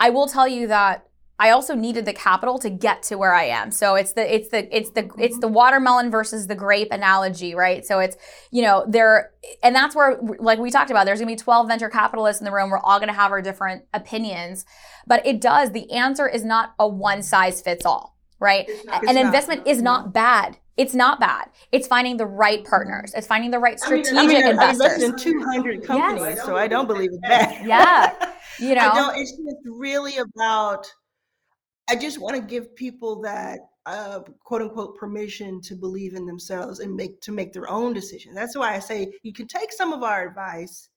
I 0.00 0.10
will 0.10 0.26
tell 0.26 0.48
you 0.48 0.66
that 0.68 1.06
I 1.38 1.50
also 1.50 1.74
needed 1.74 2.04
the 2.04 2.12
capital 2.12 2.58
to 2.60 2.70
get 2.70 3.02
to 3.04 3.18
where 3.18 3.34
I 3.34 3.44
am. 3.44 3.72
So 3.72 3.96
it's 3.96 4.12
the 4.12 4.34
it's 4.34 4.48
the 4.50 4.74
it's 4.74 4.90
the 4.90 5.10
it's 5.18 5.38
the 5.38 5.48
watermelon 5.48 6.10
versus 6.10 6.46
the 6.46 6.54
grape 6.54 6.92
analogy, 6.92 7.54
right? 7.54 7.84
So 7.84 7.98
it's 7.98 8.16
you 8.52 8.62
know 8.62 8.84
there 8.88 9.32
and 9.62 9.74
that's 9.74 9.96
where 9.96 10.16
like 10.38 10.60
we 10.60 10.70
talked 10.70 10.90
about 10.90 11.06
there's 11.06 11.18
going 11.18 11.28
to 11.28 11.40
be 11.40 11.44
12 11.44 11.66
venture 11.66 11.88
capitalists 11.88 12.40
in 12.40 12.44
the 12.44 12.52
room. 12.52 12.70
We're 12.70 12.78
all 12.78 12.98
going 12.98 13.08
to 13.08 13.14
have 13.14 13.32
our 13.32 13.42
different 13.42 13.84
opinions, 13.92 14.64
but 15.06 15.26
it 15.26 15.40
does 15.40 15.72
the 15.72 15.90
answer 15.90 16.28
is 16.28 16.44
not 16.44 16.74
a 16.78 16.86
one 16.86 17.22
size 17.22 17.60
fits 17.60 17.84
all, 17.84 18.16
right? 18.38 18.70
An 19.08 19.18
investment 19.18 19.66
is 19.66 19.82
not 19.82 20.12
bad. 20.12 20.58
It's 20.76 20.94
not 20.94 21.20
bad. 21.20 21.50
It's 21.70 21.86
finding 21.86 22.16
the 22.16 22.26
right 22.26 22.64
partners. 22.64 23.12
It's 23.16 23.26
finding 23.26 23.50
the 23.50 23.60
right 23.60 23.78
strategic 23.78 24.12
I 24.14 24.26
mean, 24.26 24.36
I 24.36 24.40
mean, 24.40 24.50
investors. 24.50 25.02
I 25.02 25.06
in 25.06 25.16
200 25.16 25.84
companies, 25.84 26.36
yes. 26.36 26.44
so 26.44 26.56
I 26.56 26.66
don't 26.66 26.86
believe 26.86 27.10
it's 27.12 27.20
bad. 27.28 27.64
Yeah, 27.66 28.32
you 28.58 28.74
know, 28.74 28.90
I 28.90 28.94
don't, 28.94 29.16
it's 29.16 29.32
just 29.32 29.56
really 29.66 30.16
about 30.18 30.86
I 31.88 31.96
just 31.96 32.18
want 32.18 32.36
to 32.36 32.42
give 32.42 32.74
people 32.74 33.20
that 33.22 33.60
uh, 33.86 34.20
quote 34.42 34.62
unquote 34.62 34.96
permission 34.96 35.60
to 35.62 35.74
believe 35.74 36.14
in 36.14 36.26
themselves 36.26 36.80
and 36.80 36.94
make 36.94 37.20
to 37.20 37.32
make 37.32 37.52
their 37.52 37.68
own 37.68 37.92
decisions. 37.92 38.34
That's 38.34 38.56
why 38.56 38.74
I 38.74 38.78
say 38.78 39.12
you 39.22 39.32
can 39.32 39.46
take 39.46 39.72
some 39.72 39.92
of 39.92 40.02
our 40.02 40.26
advice, 40.26 40.88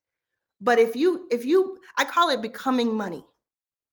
but 0.61 0.79
if 0.79 0.95
you 0.95 1.27
if 1.29 1.45
you 1.45 1.77
I 1.97 2.05
call 2.05 2.29
it 2.29 2.41
becoming 2.41 2.95
money, 2.95 3.25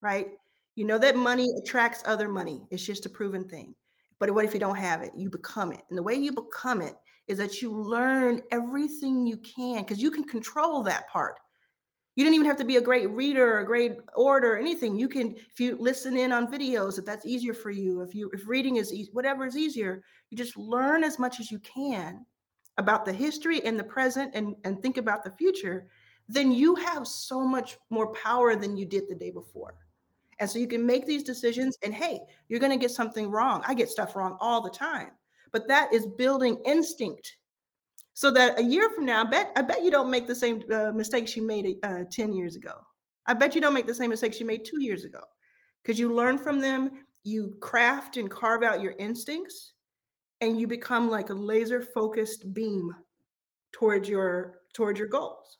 right? 0.01 0.29
You 0.75 0.85
know 0.85 0.97
that 0.97 1.15
money 1.15 1.53
attracts 1.61 2.01
other 2.05 2.27
money. 2.27 2.65
It's 2.71 2.85
just 2.85 3.05
a 3.05 3.09
proven 3.09 3.47
thing. 3.47 3.75
But 4.19 4.31
what 4.31 4.45
if 4.45 4.53
you 4.53 4.59
don't 4.59 4.77
have 4.77 5.01
it? 5.01 5.11
You 5.15 5.29
become 5.29 5.71
it. 5.71 5.81
And 5.89 5.97
the 5.97 6.03
way 6.03 6.15
you 6.15 6.31
become 6.31 6.81
it 6.81 6.95
is 7.27 7.37
that 7.37 7.61
you 7.61 7.71
learn 7.71 8.41
everything 8.51 9.25
you 9.25 9.37
can 9.37 9.81
because 9.81 10.01
you 10.01 10.11
can 10.11 10.23
control 10.23 10.83
that 10.83 11.07
part 11.09 11.35
you 12.15 12.23
don't 12.23 12.33
even 12.33 12.45
have 12.45 12.57
to 12.57 12.65
be 12.65 12.77
a 12.77 12.81
great 12.81 13.09
reader 13.09 13.55
or 13.55 13.59
a 13.59 13.65
great 13.65 13.97
orator 14.15 14.53
or 14.53 14.57
anything 14.57 14.97
you 14.97 15.09
can 15.09 15.35
if 15.51 15.59
you 15.59 15.77
listen 15.79 16.17
in 16.17 16.31
on 16.31 16.51
videos 16.51 16.97
if 16.97 17.05
that's 17.05 17.25
easier 17.25 17.53
for 17.53 17.71
you 17.71 18.01
if 18.01 18.15
you 18.15 18.29
if 18.33 18.47
reading 18.47 18.77
is 18.77 18.93
easy 18.93 19.09
whatever 19.13 19.45
is 19.45 19.57
easier 19.57 20.01
you 20.29 20.37
just 20.37 20.57
learn 20.57 21.03
as 21.03 21.19
much 21.19 21.39
as 21.39 21.51
you 21.51 21.59
can 21.59 22.25
about 22.77 23.05
the 23.05 23.13
history 23.13 23.63
and 23.65 23.77
the 23.77 23.83
present 23.83 24.31
and 24.33 24.55
and 24.63 24.81
think 24.81 24.97
about 24.97 25.23
the 25.23 25.31
future 25.31 25.87
then 26.27 26.51
you 26.51 26.73
have 26.75 27.05
so 27.05 27.41
much 27.41 27.77
more 27.89 28.11
power 28.13 28.55
than 28.55 28.75
you 28.75 28.85
did 28.85 29.03
the 29.07 29.15
day 29.15 29.29
before 29.29 29.75
and 30.39 30.49
so 30.49 30.59
you 30.59 30.67
can 30.67 30.85
make 30.85 31.05
these 31.05 31.23
decisions 31.23 31.77
and 31.83 31.93
hey 31.93 32.19
you're 32.49 32.59
going 32.59 32.71
to 32.71 32.77
get 32.77 32.91
something 32.91 33.29
wrong 33.29 33.63
i 33.67 33.73
get 33.73 33.89
stuff 33.89 34.15
wrong 34.15 34.37
all 34.39 34.61
the 34.61 34.69
time 34.69 35.11
but 35.51 35.67
that 35.67 35.93
is 35.93 36.05
building 36.17 36.61
instinct 36.65 37.37
so 38.15 38.31
that 38.31 38.57
a 38.57 38.63
year 38.63 38.89
from 38.91 39.05
now, 39.05 39.25
I 39.25 39.29
bet 39.29 39.51
I 39.57 39.61
bet 39.61 39.83
you 39.83 39.91
don't 39.91 40.09
make 40.09 40.25
the 40.25 40.33
same 40.33 40.63
uh, 40.73 40.93
mistakes 40.93 41.35
you 41.35 41.45
made 41.45 41.75
uh, 41.83 42.05
ten 42.09 42.33
years 42.33 42.55
ago. 42.55 42.73
I 43.27 43.33
bet 43.33 43.53
you 43.53 43.61
don't 43.61 43.73
make 43.73 43.87
the 43.87 43.93
same 43.93 44.09
mistakes 44.09 44.39
you 44.39 44.45
made 44.45 44.63
two 44.63 44.81
years 44.81 45.03
ago, 45.03 45.19
because 45.83 45.99
you 45.99 46.13
learn 46.13 46.37
from 46.37 46.59
them. 46.59 46.91
You 47.25 47.57
craft 47.59 48.15
and 48.15 48.31
carve 48.31 48.63
out 48.63 48.81
your 48.81 48.93
instincts, 48.99 49.73
and 50.39 50.57
you 50.59 50.65
become 50.65 51.09
like 51.09 51.29
a 51.29 51.33
laser 51.33 51.81
focused 51.81 52.53
beam 52.53 52.95
towards 53.73 54.07
your 54.07 54.59
towards 54.73 54.97
your 54.97 55.09
goals. 55.09 55.57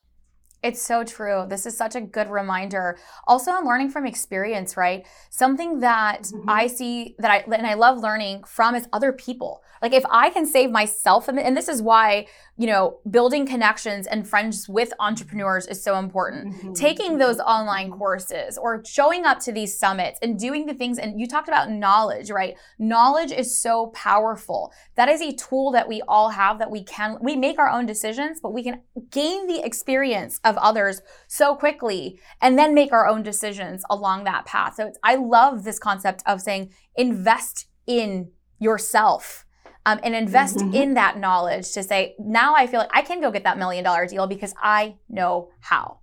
It's 0.63 0.81
so 0.81 1.03
true. 1.03 1.45
This 1.47 1.65
is 1.65 1.77
such 1.77 1.95
a 1.95 2.01
good 2.01 2.29
reminder. 2.29 2.97
Also, 3.27 3.51
I'm 3.51 3.65
learning 3.65 3.91
from 3.91 4.05
experience, 4.05 4.75
right? 4.75 5.05
Something 5.29 5.79
that 5.79 6.23
mm-hmm. 6.23 6.49
I 6.49 6.67
see 6.67 7.15
that 7.19 7.31
I 7.31 7.55
and 7.55 7.67
I 7.67 7.75
love 7.75 7.99
learning 7.99 8.43
from 8.45 8.75
is 8.75 8.87
other 8.91 9.11
people. 9.11 9.61
Like 9.81 9.93
if 9.93 10.03
I 10.09 10.29
can 10.29 10.45
save 10.45 10.71
myself, 10.71 11.27
and 11.27 11.55
this 11.55 11.67
is 11.67 11.81
why, 11.81 12.27
you 12.57 12.65
know, 12.65 12.99
building 13.11 13.45
connections 13.45 14.07
and 14.07 14.27
friends 14.27 14.67
with 14.67 14.93
entrepreneurs 14.99 15.67
is 15.67 15.83
so 15.83 15.99
important. 15.99 16.55
Mm-hmm. 16.55 16.73
Taking 16.73 17.17
those 17.17 17.39
online 17.39 17.91
courses 17.91 18.57
or 18.57 18.83
showing 18.85 19.25
up 19.25 19.39
to 19.41 19.51
these 19.51 19.77
summits 19.77 20.17
and 20.21 20.39
doing 20.39 20.65
the 20.65 20.73
things, 20.73 20.97
and 20.97 21.19
you 21.19 21.27
talked 21.27 21.49
about 21.49 21.69
knowledge, 21.69 22.31
right? 22.31 22.55
Knowledge 22.79 23.31
is 23.31 23.61
so 23.61 23.87
powerful. 23.87 24.71
That 24.95 25.09
is 25.09 25.21
a 25.21 25.33
tool 25.33 25.71
that 25.71 25.87
we 25.87 26.01
all 26.07 26.29
have 26.29 26.57
that 26.59 26.71
we 26.71 26.83
can, 26.83 27.17
we 27.21 27.35
make 27.35 27.59
our 27.59 27.69
own 27.69 27.85
decisions, 27.85 28.39
but 28.41 28.53
we 28.53 28.63
can 28.63 28.81
gain 29.11 29.45
the 29.45 29.63
experience 29.63 30.39
of 30.45 30.55
others 30.57 31.01
so 31.27 31.55
quickly 31.55 32.19
and 32.41 32.57
then 32.57 32.73
make 32.73 32.93
our 32.93 33.07
own 33.07 33.23
decisions 33.23 33.83
along 33.89 34.23
that 34.23 34.45
path. 34.45 34.75
So 34.75 34.91
I 35.03 35.15
love 35.15 35.63
this 35.63 35.79
concept 35.79 36.23
of 36.25 36.41
saying 36.41 36.71
invest 36.95 37.67
in 37.85 38.31
yourself 38.59 39.45
um, 39.85 39.99
and 40.03 40.15
invest 40.15 40.57
mm-hmm. 40.57 40.73
in 40.73 40.93
that 40.93 41.17
knowledge 41.17 41.71
to 41.73 41.83
say, 41.83 42.15
now 42.19 42.55
I 42.55 42.67
feel 42.67 42.79
like 42.79 42.89
I 42.93 43.01
can 43.01 43.21
go 43.21 43.31
get 43.31 43.43
that 43.43 43.57
million 43.57 43.83
dollar 43.83 44.07
deal 44.07 44.27
because 44.27 44.53
I 44.61 44.95
know 45.09 45.49
how. 45.59 45.99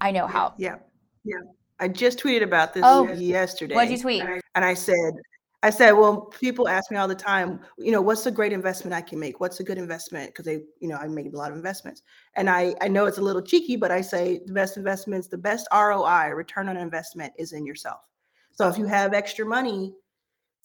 I 0.00 0.10
know 0.10 0.26
how. 0.26 0.54
Yeah. 0.58 0.76
Yeah. 1.24 1.36
I 1.80 1.88
just 1.88 2.18
tweeted 2.18 2.42
about 2.42 2.74
this 2.74 2.82
oh, 2.84 3.12
yesterday. 3.12 3.74
What 3.74 3.88
did 3.88 3.98
you 3.98 4.02
tweet? 4.02 4.22
And 4.54 4.64
I 4.64 4.74
said, 4.74 5.12
I 5.64 5.70
said, 5.70 5.92
well, 5.92 6.26
people 6.26 6.68
ask 6.68 6.90
me 6.90 6.98
all 6.98 7.08
the 7.08 7.14
time, 7.14 7.58
you 7.78 7.90
know, 7.90 8.02
what's 8.02 8.26
a 8.26 8.30
great 8.30 8.52
investment 8.52 8.92
I 8.92 9.00
can 9.00 9.18
make? 9.18 9.40
What's 9.40 9.60
a 9.60 9.64
good 9.64 9.78
investment? 9.78 10.28
Because 10.28 10.44
they, 10.44 10.60
you 10.78 10.88
know, 10.88 10.96
I 10.96 11.08
made 11.08 11.32
a 11.32 11.38
lot 11.38 11.50
of 11.50 11.56
investments. 11.56 12.02
And 12.34 12.50
I, 12.50 12.74
I 12.82 12.88
know 12.88 13.06
it's 13.06 13.16
a 13.16 13.22
little 13.22 13.40
cheeky, 13.40 13.76
but 13.76 13.90
I 13.90 14.02
say 14.02 14.42
the 14.44 14.52
best 14.52 14.76
investments, 14.76 15.26
the 15.26 15.38
best 15.38 15.66
ROI, 15.72 16.32
return 16.34 16.68
on 16.68 16.76
investment 16.76 17.32
is 17.38 17.54
in 17.54 17.64
yourself. 17.64 18.00
So 18.52 18.68
if 18.68 18.76
you 18.76 18.84
have 18.84 19.14
extra 19.14 19.46
money, 19.46 19.94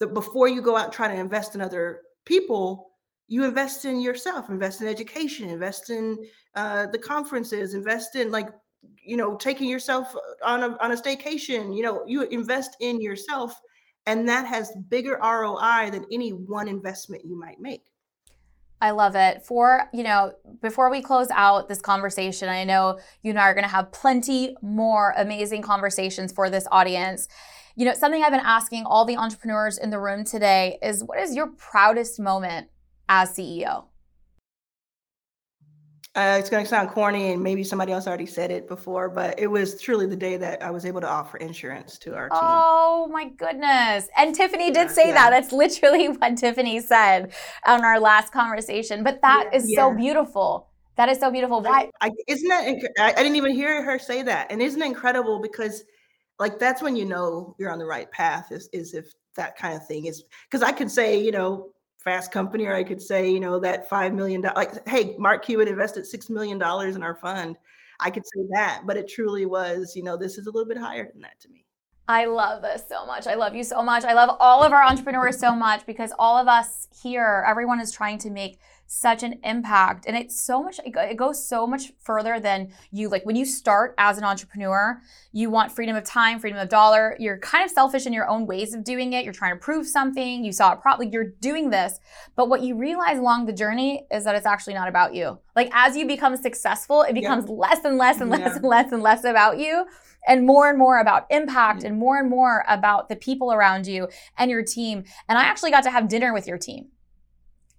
the, 0.00 0.06
before 0.06 0.48
you 0.48 0.60
go 0.60 0.76
out 0.76 0.84
and 0.84 0.92
try 0.92 1.08
to 1.08 1.18
invest 1.18 1.54
in 1.54 1.62
other 1.62 2.02
people, 2.26 2.90
you 3.26 3.44
invest 3.44 3.86
in 3.86 4.02
yourself, 4.02 4.50
invest 4.50 4.82
in 4.82 4.86
education, 4.86 5.48
invest 5.48 5.88
in 5.88 6.18
uh, 6.56 6.88
the 6.88 6.98
conferences, 6.98 7.72
invest 7.72 8.16
in 8.16 8.30
like, 8.30 8.50
you 9.02 9.16
know, 9.16 9.34
taking 9.36 9.70
yourself 9.70 10.14
on 10.44 10.62
a 10.62 10.76
on 10.76 10.92
a 10.92 10.96
staycation. 10.96 11.74
You 11.74 11.84
know, 11.84 12.04
you 12.06 12.24
invest 12.24 12.76
in 12.80 13.00
yourself, 13.00 13.58
and 14.06 14.28
that 14.28 14.46
has 14.46 14.72
bigger 14.88 15.18
ROI 15.22 15.90
than 15.90 16.06
any 16.12 16.30
one 16.30 16.68
investment 16.68 17.24
you 17.24 17.38
might 17.38 17.60
make. 17.60 17.84
I 18.80 18.92
love 18.92 19.14
it. 19.14 19.44
For, 19.44 19.90
you 19.92 20.02
know, 20.02 20.32
before 20.62 20.90
we 20.90 21.02
close 21.02 21.28
out 21.30 21.68
this 21.68 21.82
conversation, 21.82 22.48
I 22.48 22.64
know 22.64 22.98
you 23.22 23.30
and 23.30 23.38
I 23.38 23.42
are 23.50 23.54
going 23.54 23.64
to 23.64 23.70
have 23.70 23.92
plenty 23.92 24.56
more 24.62 25.12
amazing 25.18 25.62
conversations 25.62 26.32
for 26.32 26.48
this 26.48 26.66
audience. 26.72 27.28
You 27.76 27.84
know, 27.84 27.94
something 27.94 28.22
I've 28.22 28.32
been 28.32 28.40
asking 28.40 28.84
all 28.86 29.04
the 29.04 29.16
entrepreneurs 29.16 29.76
in 29.76 29.90
the 29.90 30.00
room 30.00 30.24
today 30.24 30.78
is 30.82 31.04
what 31.04 31.18
is 31.20 31.36
your 31.36 31.48
proudest 31.48 32.18
moment 32.18 32.68
as 33.08 33.36
CEO? 33.36 33.89
Uh, 36.16 36.36
it's 36.40 36.50
going 36.50 36.64
to 36.64 36.68
sound 36.68 36.88
corny, 36.90 37.32
and 37.32 37.40
maybe 37.40 37.62
somebody 37.62 37.92
else 37.92 38.08
already 38.08 38.26
said 38.26 38.50
it 38.50 38.66
before, 38.66 39.08
but 39.08 39.38
it 39.38 39.46
was 39.46 39.80
truly 39.80 40.06
the 40.06 40.16
day 40.16 40.36
that 40.36 40.60
I 40.60 40.68
was 40.68 40.84
able 40.84 41.00
to 41.00 41.08
offer 41.08 41.36
insurance 41.36 41.98
to 41.98 42.16
our 42.16 42.28
team. 42.28 42.38
Oh 42.42 43.08
my 43.12 43.28
goodness! 43.28 44.08
And 44.16 44.34
Tiffany 44.34 44.72
did 44.72 44.90
say 44.90 45.08
yeah. 45.08 45.14
that. 45.14 45.30
That's 45.30 45.52
literally 45.52 46.08
what 46.18 46.36
Tiffany 46.36 46.80
said 46.80 47.32
on 47.64 47.84
our 47.84 48.00
last 48.00 48.32
conversation. 48.32 49.04
But 49.04 49.22
that 49.22 49.50
yeah. 49.52 49.58
is 49.58 49.70
yeah. 49.70 49.76
so 49.76 49.94
beautiful. 49.94 50.68
That 50.96 51.08
is 51.08 51.20
so 51.20 51.30
beautiful. 51.30 51.62
Why? 51.62 51.90
I, 52.00 52.10
isn't 52.26 52.48
that? 52.48 52.90
I, 52.98 53.12
I 53.12 53.22
didn't 53.22 53.36
even 53.36 53.54
hear 53.54 53.84
her 53.84 53.96
say 53.96 54.22
that, 54.22 54.50
and 54.50 54.60
isn't 54.60 54.82
it 54.82 54.86
incredible 54.86 55.40
because 55.40 55.84
like 56.40 56.58
that's 56.58 56.82
when 56.82 56.96
you 56.96 57.04
know 57.04 57.54
you're 57.58 57.70
on 57.70 57.78
the 57.78 57.86
right 57.86 58.10
path 58.10 58.50
is 58.50 58.68
is 58.72 58.94
if 58.94 59.12
that 59.36 59.56
kind 59.56 59.76
of 59.76 59.86
thing 59.86 60.06
is 60.06 60.24
because 60.50 60.62
I 60.62 60.72
could 60.72 60.90
say, 60.90 61.22
you 61.22 61.30
know, 61.30 61.68
fast 62.02 62.32
company, 62.32 62.66
or 62.66 62.74
I 62.74 62.84
could 62.84 63.00
say, 63.00 63.30
you 63.30 63.40
know, 63.40 63.60
that 63.60 63.88
five 63.88 64.14
million 64.14 64.40
dollars 64.40 64.56
like 64.56 64.88
hey, 64.88 65.14
Mark 65.18 65.44
Cuban 65.44 65.68
invested 65.68 66.06
six 66.06 66.30
million 66.30 66.58
dollars 66.58 66.96
in 66.96 67.02
our 67.02 67.14
fund. 67.14 67.56
I 68.00 68.10
could 68.10 68.24
say 68.24 68.40
that, 68.54 68.82
but 68.86 68.96
it 68.96 69.08
truly 69.08 69.44
was, 69.44 69.94
you 69.94 70.02
know, 70.02 70.16
this 70.16 70.38
is 70.38 70.46
a 70.46 70.50
little 70.50 70.68
bit 70.68 70.78
higher 70.78 71.10
than 71.12 71.20
that 71.22 71.38
to 71.40 71.48
me. 71.50 71.66
I 72.08 72.24
love 72.24 72.62
this 72.62 72.82
so 72.88 73.06
much. 73.06 73.26
I 73.26 73.34
love 73.34 73.54
you 73.54 73.62
so 73.62 73.82
much. 73.82 74.04
I 74.04 74.14
love 74.14 74.36
all 74.40 74.64
of 74.64 74.72
our 74.72 74.82
entrepreneurs 74.82 75.38
so 75.38 75.54
much 75.54 75.86
because 75.86 76.12
all 76.18 76.36
of 76.36 76.48
us 76.48 76.88
here, 77.02 77.44
everyone 77.46 77.80
is 77.80 77.92
trying 77.92 78.18
to 78.18 78.30
make 78.30 78.58
such 78.92 79.22
an 79.22 79.38
impact. 79.44 80.04
And 80.08 80.16
it's 80.16 80.40
so 80.40 80.64
much, 80.64 80.80
it 80.84 81.16
goes 81.16 81.46
so 81.46 81.64
much 81.64 81.92
further 82.00 82.40
than 82.40 82.72
you. 82.90 83.08
Like 83.08 83.24
when 83.24 83.36
you 83.36 83.44
start 83.44 83.94
as 83.98 84.18
an 84.18 84.24
entrepreneur, 84.24 85.00
you 85.30 85.48
want 85.48 85.70
freedom 85.70 85.94
of 85.94 86.02
time, 86.02 86.40
freedom 86.40 86.58
of 86.58 86.68
dollar. 86.68 87.16
You're 87.20 87.38
kind 87.38 87.64
of 87.64 87.70
selfish 87.70 88.04
in 88.06 88.12
your 88.12 88.26
own 88.26 88.46
ways 88.46 88.74
of 88.74 88.82
doing 88.82 89.12
it. 89.12 89.22
You're 89.22 89.32
trying 89.32 89.54
to 89.54 89.60
prove 89.60 89.86
something. 89.86 90.44
You 90.44 90.50
saw 90.50 90.72
it 90.72 90.80
probably, 90.80 91.08
you're 91.08 91.30
doing 91.40 91.70
this. 91.70 92.00
But 92.34 92.48
what 92.48 92.62
you 92.62 92.76
realize 92.76 93.18
along 93.18 93.46
the 93.46 93.52
journey 93.52 94.08
is 94.10 94.24
that 94.24 94.34
it's 94.34 94.44
actually 94.44 94.74
not 94.74 94.88
about 94.88 95.14
you. 95.14 95.38
Like 95.54 95.70
as 95.72 95.96
you 95.96 96.04
become 96.04 96.36
successful, 96.36 97.02
it 97.02 97.14
becomes 97.14 97.44
yeah. 97.46 97.54
less 97.54 97.84
and 97.84 97.96
less 97.96 98.20
and 98.20 98.28
less 98.28 98.40
yeah. 98.40 98.56
and 98.56 98.64
less 98.64 98.90
and 98.90 99.02
less 99.04 99.22
about 99.22 99.60
you 99.60 99.86
and 100.26 100.44
more 100.44 100.68
and 100.68 100.76
more 100.76 100.98
about 100.98 101.26
impact 101.30 101.84
and 101.84 101.96
more 101.96 102.18
and 102.18 102.28
more 102.28 102.64
about 102.66 103.08
the 103.08 103.14
people 103.14 103.52
around 103.52 103.86
you 103.86 104.08
and 104.36 104.50
your 104.50 104.64
team. 104.64 105.04
And 105.28 105.38
I 105.38 105.44
actually 105.44 105.70
got 105.70 105.84
to 105.84 105.92
have 105.92 106.08
dinner 106.08 106.34
with 106.34 106.48
your 106.48 106.58
team. 106.58 106.88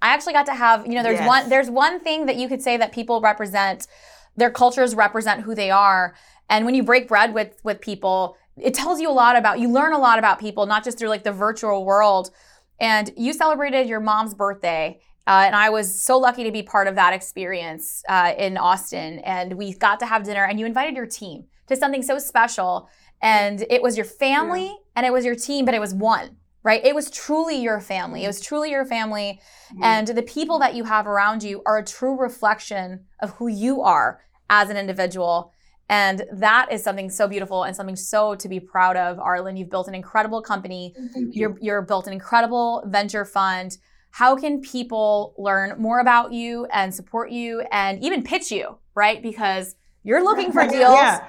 I 0.02 0.14
actually 0.14 0.34
got 0.34 0.46
to 0.48 0.54
have, 0.54 0.86
you 0.88 0.94
know, 0.94 1.04
there's 1.04 1.20
yes. 1.20 1.28
one 1.28 1.50
there's 1.50 1.70
one 1.70 2.00
thing 2.00 2.26
that 2.26 2.36
you 2.36 2.48
could 2.48 2.62
say 2.62 2.78
that 2.78 2.92
people 2.92 3.22
represent, 3.22 3.88
their 4.36 4.52
cultures 4.52 4.96
represent 4.96 5.42
who 5.42 5.54
they 5.56 5.72
are. 5.72 6.16
And 6.50 6.66
when 6.66 6.76
you 6.76 6.84
break 6.84 7.08
bread 7.08 7.34
with 7.34 7.60
with 7.64 7.82
people, 7.82 8.36
it 8.58 8.74
tells 8.74 9.00
you 9.00 9.10
a 9.10 9.14
lot 9.14 9.36
about 9.36 9.60
you 9.60 9.70
learn 9.70 9.94
a 9.94 10.00
lot 10.00 10.20
about 10.20 10.40
people, 10.40 10.66
not 10.66 10.84
just 10.84 10.98
through 10.98 11.10
like 11.10 11.24
the 11.24 11.32
virtual 11.32 11.86
world. 11.86 12.32
And 12.80 13.12
you 13.16 13.34
celebrated 13.34 13.88
your 13.88 14.00
mom's 14.00 14.34
birthday. 14.34 15.00
Uh, 15.28 15.44
and 15.46 15.56
I 15.56 15.70
was 15.70 16.02
so 16.02 16.18
lucky 16.18 16.44
to 16.46 16.52
be 16.52 16.64
part 16.64 16.88
of 16.88 16.96
that 16.96 17.14
experience 17.14 18.04
uh, 18.10 18.34
in 18.38 18.58
Austin. 18.58 19.20
And 19.20 19.54
we 19.54 19.76
got 19.76 20.00
to 20.00 20.08
have 20.08 20.24
dinner, 20.24 20.44
and 20.44 20.60
you 20.60 20.66
invited 20.66 20.96
your 20.96 21.06
team 21.06 21.46
to 21.68 21.76
something 21.76 22.02
so 22.02 22.18
special. 22.18 22.90
and 23.22 23.66
it 23.70 23.82
was 23.82 23.96
your 23.96 24.06
family 24.06 24.66
yeah. 24.66 24.74
and 24.96 25.06
it 25.06 25.14
was 25.14 25.24
your 25.26 25.36
team, 25.36 25.66
but 25.66 25.74
it 25.74 25.80
was 25.80 25.94
one, 25.94 26.38
right? 26.64 26.84
It 26.86 26.94
was 26.94 27.10
truly 27.10 27.56
your 27.58 27.80
family. 27.80 28.24
It 28.24 28.28
was 28.28 28.40
truly 28.40 28.72
your 28.72 28.86
family. 28.86 29.40
Mm-hmm. 29.74 29.84
And 29.84 30.08
the 30.08 30.22
people 30.22 30.60
that 30.60 30.76
you 30.76 30.84
have 30.84 31.08
around 31.08 31.44
you 31.44 31.62
are 31.66 31.80
a 31.80 31.86
true 31.86 32.18
reflection 32.18 33.06
of 33.22 33.32
who 33.32 33.48
you 33.48 33.82
are 33.82 34.22
as 34.50 34.70
an 34.70 34.78
individual. 34.78 35.54
And 35.90 36.24
that 36.32 36.72
is 36.72 36.84
something 36.84 37.10
so 37.10 37.28
beautiful 37.28 37.64
and 37.64 37.76
something 37.76 37.96
so 37.96 38.36
to 38.36 38.48
be 38.48 38.60
proud 38.60 38.96
of, 38.96 39.18
Arlan. 39.18 39.58
You've 39.58 39.70
built 39.70 39.88
an 39.88 39.96
incredible 39.96 40.42
company. 40.42 40.96
You. 41.16 41.30
You're, 41.34 41.58
you're 41.60 41.82
built 41.82 42.08
an 42.08 42.14
incredible 42.14 42.84
venture 42.88 43.26
fund. 43.26 43.78
How 44.12 44.36
can 44.36 44.62
people 44.62 45.34
learn 45.38 45.82
more 45.82 46.00
about 46.00 46.32
you 46.32 46.66
and 46.72 46.94
support 46.94 47.32
you 47.32 47.62
and 47.72 48.02
even 48.04 48.24
pitch 48.24 48.52
you, 48.52 48.78
right? 48.96 49.22
Because 49.22 49.76
you're 50.04 50.24
looking 50.24 50.52
for 50.52 50.62
deals. 50.68 50.96
Yeah. 50.96 51.28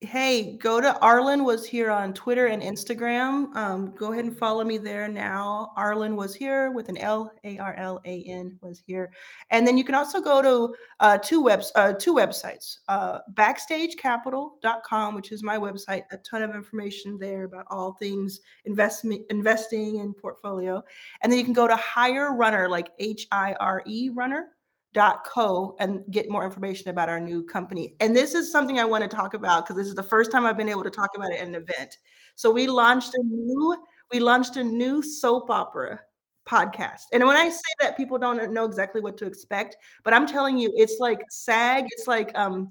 Hey, 0.00 0.56
go 0.58 0.80
to 0.80 0.96
Arlan 1.02 1.44
was 1.44 1.66
here 1.66 1.90
on 1.90 2.14
Twitter 2.14 2.46
and 2.46 2.62
Instagram. 2.62 3.52
Um, 3.56 3.92
go 3.96 4.12
ahead 4.12 4.26
and 4.26 4.38
follow 4.38 4.62
me 4.62 4.78
there 4.78 5.08
now. 5.08 5.72
Arlan 5.76 6.14
was 6.14 6.36
here 6.36 6.70
with 6.70 6.88
an 6.88 6.96
L 6.98 7.32
A 7.42 7.58
R 7.58 7.74
L 7.74 8.00
A 8.04 8.22
N 8.22 8.56
was 8.62 8.80
here, 8.86 9.10
and 9.50 9.66
then 9.66 9.76
you 9.76 9.82
can 9.82 9.96
also 9.96 10.20
go 10.20 10.40
to 10.40 10.72
uh, 11.00 11.18
two 11.18 11.42
webs 11.42 11.72
uh, 11.74 11.94
two 11.94 12.14
websites, 12.14 12.76
uh, 12.86 13.18
BackstageCapital.com, 13.34 15.16
which 15.16 15.32
is 15.32 15.42
my 15.42 15.58
website. 15.58 16.04
A 16.12 16.18
ton 16.18 16.42
of 16.44 16.54
information 16.54 17.18
there 17.18 17.42
about 17.42 17.66
all 17.68 17.94
things 17.94 18.38
investment, 18.66 19.22
investing, 19.30 19.98
and 19.98 20.16
portfolio. 20.16 20.80
And 21.22 21.32
then 21.32 21.40
you 21.40 21.44
can 21.44 21.54
go 21.54 21.66
to 21.66 21.74
Hire 21.74 22.36
Runner, 22.36 22.68
like 22.68 22.90
H 23.00 23.26
I 23.32 23.54
R 23.54 23.82
E 23.84 24.10
Runner 24.14 24.50
co 24.94 25.76
and 25.78 26.04
get 26.10 26.30
more 26.30 26.44
information 26.44 26.88
about 26.88 27.08
our 27.08 27.20
new 27.20 27.42
company. 27.44 27.94
And 28.00 28.14
this 28.14 28.34
is 28.34 28.50
something 28.50 28.78
I 28.78 28.84
want 28.84 29.08
to 29.08 29.16
talk 29.16 29.34
about 29.34 29.64
because 29.64 29.76
this 29.76 29.88
is 29.88 29.94
the 29.94 30.02
first 30.02 30.30
time 30.30 30.46
I've 30.46 30.56
been 30.56 30.68
able 30.68 30.84
to 30.84 30.90
talk 30.90 31.10
about 31.14 31.30
it 31.32 31.40
at 31.40 31.46
an 31.46 31.54
event. 31.54 31.98
So 32.34 32.50
we 32.50 32.66
launched 32.66 33.14
a 33.14 33.22
new 33.22 33.76
we 34.12 34.20
launched 34.20 34.56
a 34.56 34.64
new 34.64 35.02
soap 35.02 35.50
opera 35.50 36.00
podcast. 36.48 37.02
And 37.12 37.26
when 37.26 37.36
I 37.36 37.50
say 37.50 37.72
that 37.80 37.96
people 37.96 38.18
don't 38.18 38.52
know 38.52 38.64
exactly 38.64 39.02
what 39.02 39.18
to 39.18 39.26
expect, 39.26 39.76
but 40.02 40.14
I'm 40.14 40.26
telling 40.26 40.56
you 40.56 40.72
it's 40.74 40.96
like 40.98 41.20
SAG, 41.30 41.84
it's 41.90 42.06
like 42.06 42.36
um 42.36 42.70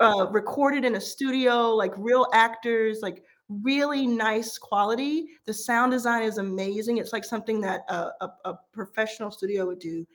uh, 0.00 0.26
recorded 0.30 0.84
in 0.84 0.96
a 0.96 1.00
studio, 1.00 1.74
like 1.74 1.92
real 1.98 2.26
actors, 2.32 3.00
like 3.02 3.22
really 3.50 4.06
nice 4.06 4.56
quality. 4.56 5.26
The 5.44 5.52
sound 5.52 5.92
design 5.92 6.22
is 6.22 6.38
amazing. 6.38 6.96
It's 6.96 7.12
like 7.12 7.24
something 7.24 7.60
that 7.60 7.82
a, 7.88 8.10
a, 8.22 8.30
a 8.46 8.54
professional 8.72 9.30
studio 9.30 9.66
would 9.66 9.78
do 9.78 10.06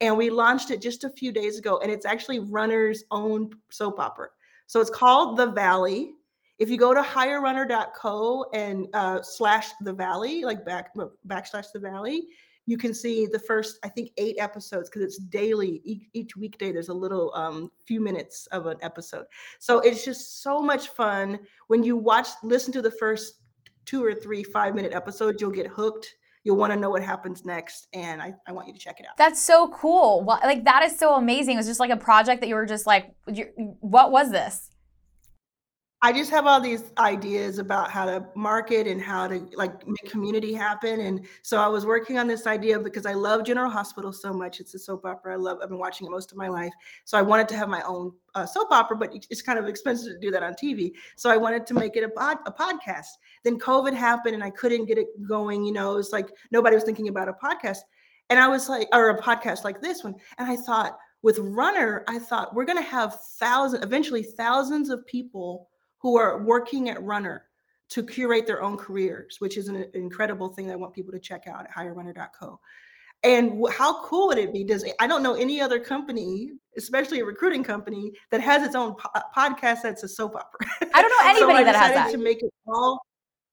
and 0.00 0.16
we 0.16 0.30
launched 0.30 0.70
it 0.70 0.80
just 0.80 1.04
a 1.04 1.10
few 1.10 1.32
days 1.32 1.58
ago 1.58 1.78
and 1.82 1.90
it's 1.90 2.06
actually 2.06 2.38
runner's 2.38 3.04
own 3.10 3.50
soap 3.70 4.00
opera. 4.00 4.28
So 4.66 4.80
it's 4.80 4.90
called 4.90 5.36
the 5.36 5.46
valley. 5.46 6.12
If 6.58 6.68
you 6.70 6.76
go 6.76 6.94
to 6.94 7.02
hirerunner.co 7.02 8.46
and 8.52 8.86
uh, 8.94 9.22
slash 9.22 9.70
the 9.80 9.92
valley 9.92 10.44
like 10.44 10.64
back 10.64 10.94
backslash 11.26 11.66
the 11.72 11.80
valley 11.80 12.24
you 12.66 12.76
can 12.76 12.94
see 12.94 13.26
the 13.26 13.38
first 13.38 13.78
i 13.82 13.88
think 13.88 14.10
eight 14.16 14.36
episodes 14.38 14.88
because 14.88 15.02
it's 15.02 15.18
daily 15.18 15.80
each, 15.84 16.02
each, 16.12 16.36
weekday 16.36 16.70
there's 16.70 16.88
a 16.88 16.94
little 16.94 17.34
um, 17.34 17.70
few 17.86 18.00
minutes 18.00 18.46
of 18.48 18.66
an 18.66 18.76
episode. 18.82 19.24
So 19.58 19.80
it's 19.80 20.04
just 20.04 20.42
so 20.42 20.60
much 20.60 20.88
fun. 20.88 21.40
When 21.66 21.82
you 21.82 21.96
watch 21.96 22.28
listen 22.42 22.72
to 22.74 22.82
the 22.82 22.90
first 22.90 23.40
two 23.86 24.04
or 24.04 24.14
three 24.14 24.44
five 24.44 24.74
minute 24.74 24.92
episodes 24.92 25.40
you'll 25.40 25.50
get 25.50 25.66
hooked 25.66 26.14
you'll 26.44 26.56
want 26.56 26.72
to 26.72 26.78
know 26.78 26.90
what 26.90 27.02
happens 27.02 27.44
next 27.44 27.88
and 27.92 28.22
I, 28.22 28.34
I 28.46 28.52
want 28.52 28.66
you 28.68 28.74
to 28.74 28.78
check 28.78 29.00
it 29.00 29.06
out. 29.06 29.16
That's 29.16 29.42
so 29.42 29.68
cool. 29.68 30.24
Like 30.24 30.64
that 30.64 30.82
is 30.82 30.98
so 30.98 31.14
amazing. 31.14 31.54
It 31.54 31.58
was 31.58 31.66
just 31.66 31.80
like 31.80 31.90
a 31.90 31.96
project 31.96 32.40
that 32.40 32.48
you 32.48 32.54
were 32.54 32.66
just 32.66 32.86
like 32.86 33.14
what 33.80 34.10
was 34.10 34.30
this 34.30 34.69
I 36.02 36.14
just 36.14 36.30
have 36.30 36.46
all 36.46 36.62
these 36.62 36.92
ideas 36.96 37.58
about 37.58 37.90
how 37.90 38.06
to 38.06 38.24
market 38.34 38.86
and 38.86 39.02
how 39.02 39.28
to 39.28 39.46
like 39.54 39.86
make 39.86 40.10
community 40.10 40.54
happen. 40.54 41.00
And 41.00 41.26
so 41.42 41.58
I 41.58 41.68
was 41.68 41.84
working 41.84 42.18
on 42.18 42.26
this 42.26 42.46
idea 42.46 42.78
because 42.78 43.04
I 43.04 43.12
love 43.12 43.44
General 43.44 43.70
Hospital 43.70 44.10
so 44.10 44.32
much. 44.32 44.60
It's 44.60 44.74
a 44.74 44.78
soap 44.78 45.04
opera. 45.04 45.34
I 45.34 45.36
love. 45.36 45.58
I've 45.62 45.68
been 45.68 45.78
watching 45.78 46.06
it 46.06 46.10
most 46.10 46.32
of 46.32 46.38
my 46.38 46.48
life. 46.48 46.72
So 47.04 47.18
I 47.18 47.22
wanted 47.22 47.48
to 47.48 47.56
have 47.56 47.68
my 47.68 47.82
own 47.82 48.12
uh, 48.34 48.46
soap 48.46 48.68
opera, 48.70 48.96
but 48.96 49.12
it's 49.28 49.42
kind 49.42 49.58
of 49.58 49.66
expensive 49.66 50.14
to 50.14 50.18
do 50.18 50.30
that 50.30 50.42
on 50.42 50.54
TV. 50.54 50.92
So 51.16 51.28
I 51.28 51.36
wanted 51.36 51.66
to 51.66 51.74
make 51.74 51.96
it 51.96 52.04
a, 52.04 52.08
pod, 52.08 52.38
a 52.46 52.52
podcast. 52.52 53.18
Then 53.44 53.58
COVID 53.58 53.92
happened 53.92 54.34
and 54.34 54.42
I 54.42 54.50
couldn't 54.50 54.86
get 54.86 54.96
it 54.96 55.08
going. 55.28 55.64
You 55.64 55.74
know, 55.74 55.98
it's 55.98 56.12
like 56.12 56.30
nobody 56.50 56.76
was 56.76 56.84
thinking 56.84 57.08
about 57.08 57.28
a 57.28 57.34
podcast. 57.34 57.80
And 58.30 58.38
I 58.38 58.48
was 58.48 58.70
like, 58.70 58.88
or 58.94 59.10
a 59.10 59.20
podcast 59.20 59.64
like 59.64 59.82
this 59.82 60.02
one. 60.02 60.14
And 60.38 60.50
I 60.50 60.56
thought, 60.56 60.96
with 61.22 61.38
Runner, 61.38 62.04
I 62.08 62.18
thought 62.18 62.54
we're 62.54 62.64
going 62.64 62.82
to 62.82 62.90
have 62.90 63.20
thousands, 63.38 63.84
eventually 63.84 64.22
thousands 64.22 64.88
of 64.88 65.04
people 65.06 65.68
who 66.00 66.18
are 66.18 66.42
working 66.42 66.88
at 66.88 67.02
Runner 67.02 67.44
to 67.90 68.04
curate 68.04 68.46
their 68.46 68.62
own 68.62 68.76
careers, 68.76 69.36
which 69.40 69.56
is 69.56 69.68
an 69.68 69.86
incredible 69.94 70.48
thing 70.48 70.66
that 70.66 70.74
I 70.74 70.76
want 70.76 70.94
people 70.94 71.12
to 71.12 71.18
check 71.18 71.46
out 71.46 71.64
at 71.64 71.74
hirerunner.co. 71.74 72.60
And 73.22 73.62
how 73.70 74.02
cool 74.04 74.28
would 74.28 74.38
it 74.38 74.52
be? 74.52 74.64
Does 74.64 74.84
I 74.98 75.06
don't 75.06 75.22
know 75.22 75.34
any 75.34 75.60
other 75.60 75.78
company, 75.78 76.52
especially 76.78 77.20
a 77.20 77.24
recruiting 77.24 77.62
company, 77.62 78.12
that 78.30 78.40
has 78.40 78.62
its 78.62 78.74
own 78.74 78.94
po- 78.94 79.10
uh, 79.14 79.20
podcast 79.36 79.82
that's 79.82 80.02
a 80.04 80.08
soap 80.08 80.36
opera. 80.36 80.88
I 80.94 81.02
don't 81.02 81.10
know 81.10 81.30
anybody 81.30 81.58
so 81.58 81.64
that 81.64 81.76
has 81.76 81.94
that. 81.94 82.12
To 82.12 82.18
make 82.18 82.42
it 82.42 82.50
all, 82.66 82.98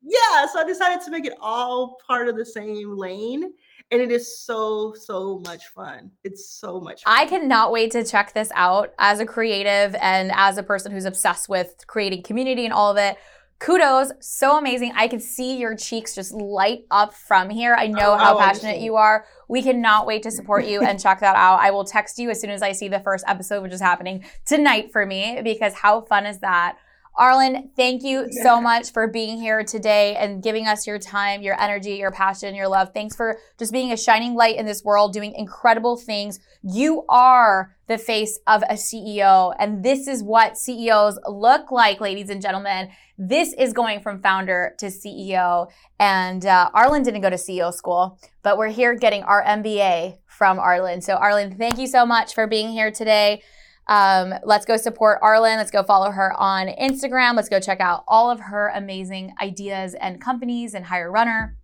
yeah. 0.01 0.47
So 0.53 0.59
I 0.59 0.63
decided 0.65 1.03
to 1.03 1.11
make 1.11 1.25
it 1.25 1.33
all 1.41 1.97
part 2.07 2.29
of 2.29 2.37
the 2.37 2.45
same 2.45 2.95
lane, 2.95 3.51
and 3.91 4.01
it 4.01 4.11
is 4.11 4.39
so 4.39 4.93
so 4.93 5.41
much 5.45 5.67
fun. 5.67 6.11
It's 6.23 6.49
so 6.49 6.79
much 6.79 7.03
fun. 7.03 7.13
i 7.15 7.25
cannot 7.25 7.71
wait 7.71 7.91
to 7.91 8.03
check 8.03 8.33
this 8.33 8.51
out 8.55 8.93
as 8.99 9.19
a 9.19 9.25
creative 9.25 9.95
and 10.01 10.31
as 10.33 10.57
a 10.57 10.63
person 10.63 10.91
who's 10.91 11.05
obsessed 11.05 11.47
with 11.49 11.85
creating 11.87 12.23
community 12.23 12.65
and 12.65 12.73
all 12.73 12.91
of 12.91 12.97
it. 12.97 13.17
Kudos 13.59 14.11
so 14.19 14.57
amazing. 14.57 14.91
I 14.95 15.07
can 15.07 15.19
see 15.19 15.57
your 15.57 15.75
cheeks 15.75 16.13
just 16.13 16.31
light 16.31 16.83
up 16.91 17.13
from 17.15 17.49
here. 17.49 17.73
I 17.73 17.87
know 17.87 18.13
oh, 18.13 18.17
how 18.17 18.35
oh, 18.35 18.39
passionate 18.39 18.81
you 18.81 18.97
are. 18.97 19.25
We 19.47 19.63
cannot 19.63 20.05
wait 20.05 20.21
to 20.23 20.31
support 20.31 20.65
you 20.65 20.81
and 20.81 20.99
check 20.99 21.21
that 21.21 21.35
out. 21.35 21.59
I 21.59 21.71
will 21.71 21.83
text 21.83 22.19
you 22.19 22.29
as 22.29 22.39
soon 22.39 22.51
as 22.51 22.61
i 22.61 22.71
see 22.71 22.87
the 22.87 22.99
first 22.99 23.23
episode 23.27 23.63
which 23.63 23.73
is 23.73 23.81
happening 23.81 24.25
tonight 24.45 24.91
for 24.91 25.05
me 25.05 25.39
because 25.43 25.73
how 25.73 26.01
fun 26.01 26.25
is 26.25 26.39
that 26.39 26.77
Arlan, 27.17 27.69
thank 27.75 28.03
you 28.03 28.27
so 28.43 28.61
much 28.61 28.91
for 28.91 29.07
being 29.07 29.39
here 29.39 29.63
today 29.63 30.15
and 30.17 30.43
giving 30.43 30.67
us 30.67 30.85
your 30.85 30.99
time, 30.99 31.41
your 31.41 31.59
energy, 31.59 31.95
your 31.95 32.11
passion, 32.11 32.53
your 32.53 32.67
love. 32.67 32.91
Thanks 32.93 33.15
for 33.15 33.39
just 33.57 33.71
being 33.71 33.91
a 33.91 33.97
shining 33.97 34.35
light 34.35 34.55
in 34.55 34.67
this 34.67 34.83
world, 34.83 35.13
doing 35.13 35.33
incredible 35.33 35.97
things. 35.97 36.39
You 36.61 37.05
are 37.09 37.75
the 37.87 37.97
face 37.97 38.37
of 38.45 38.61
a 38.63 38.73
CEO, 38.73 39.55
and 39.57 39.83
this 39.83 40.07
is 40.07 40.21
what 40.21 40.57
CEOs 40.57 41.17
look 41.27 41.71
like, 41.71 41.99
ladies 41.99 42.29
and 42.29 42.39
gentlemen. 42.39 42.89
This 43.17 43.51
is 43.53 43.73
going 43.73 44.01
from 44.01 44.21
founder 44.21 44.75
to 44.77 44.87
CEO. 44.87 45.71
And 45.99 46.45
uh, 46.45 46.69
Arlan 46.75 47.03
didn't 47.03 47.21
go 47.21 47.31
to 47.31 47.35
CEO 47.35 47.73
school, 47.73 48.19
but 48.43 48.59
we're 48.59 48.67
here 48.67 48.93
getting 48.93 49.23
our 49.23 49.43
MBA 49.43 50.19
from 50.27 50.59
Arlan. 50.59 51.01
So, 51.01 51.17
Arlan, 51.17 51.57
thank 51.57 51.79
you 51.79 51.87
so 51.87 52.05
much 52.05 52.35
for 52.35 52.45
being 52.45 52.69
here 52.69 52.91
today. 52.91 53.41
Um, 53.87 54.33
let's 54.43 54.65
go 54.65 54.77
support 54.77 55.21
Arlan. 55.21 55.57
Let's 55.57 55.71
go 55.71 55.83
follow 55.83 56.11
her 56.11 56.33
on 56.33 56.67
Instagram. 56.67 57.35
Let's 57.35 57.49
go 57.49 57.59
check 57.59 57.79
out 57.79 58.03
all 58.07 58.29
of 58.29 58.39
her 58.39 58.71
amazing 58.75 59.33
ideas 59.41 59.93
and 59.95 60.19
companies 60.21 60.73
and 60.73 60.85
hire 60.85 61.11
runner, 61.11 61.55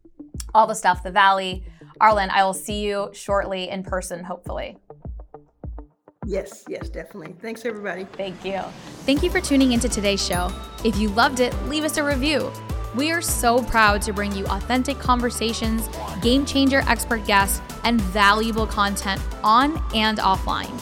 all 0.53 0.67
the 0.67 0.75
stuff, 0.75 1.03
the 1.03 1.11
Valley. 1.11 1.65
Arlan, 2.01 2.29
I 2.29 2.43
will 2.43 2.53
see 2.53 2.81
you 2.81 3.09
shortly 3.13 3.69
in 3.69 3.83
person, 3.83 4.23
hopefully. 4.23 4.77
Yes, 6.25 6.63
yes, 6.69 6.87
definitely. 6.89 7.35
Thanks, 7.41 7.65
everybody. 7.65 8.05
Thank 8.05 8.45
you. 8.45 8.61
Thank 9.05 9.23
you 9.23 9.29
for 9.29 9.41
tuning 9.41 9.73
into 9.73 9.89
today's 9.89 10.25
show. 10.25 10.49
If 10.85 10.95
you 10.97 11.09
loved 11.09 11.41
it, 11.41 11.53
leave 11.65 11.83
us 11.83 11.97
a 11.97 12.03
review. 12.03 12.51
We 12.95 13.11
are 13.11 13.21
so 13.21 13.61
proud 13.63 14.01
to 14.03 14.13
bring 14.13 14.31
you 14.33 14.45
authentic 14.45 14.99
conversations, 14.99 15.89
game 16.21 16.45
changer 16.45 16.83
expert 16.87 17.25
guests, 17.25 17.61
and 17.83 17.99
valuable 17.99 18.67
content 18.67 19.21
on 19.43 19.83
and 19.93 20.19
offline 20.19 20.79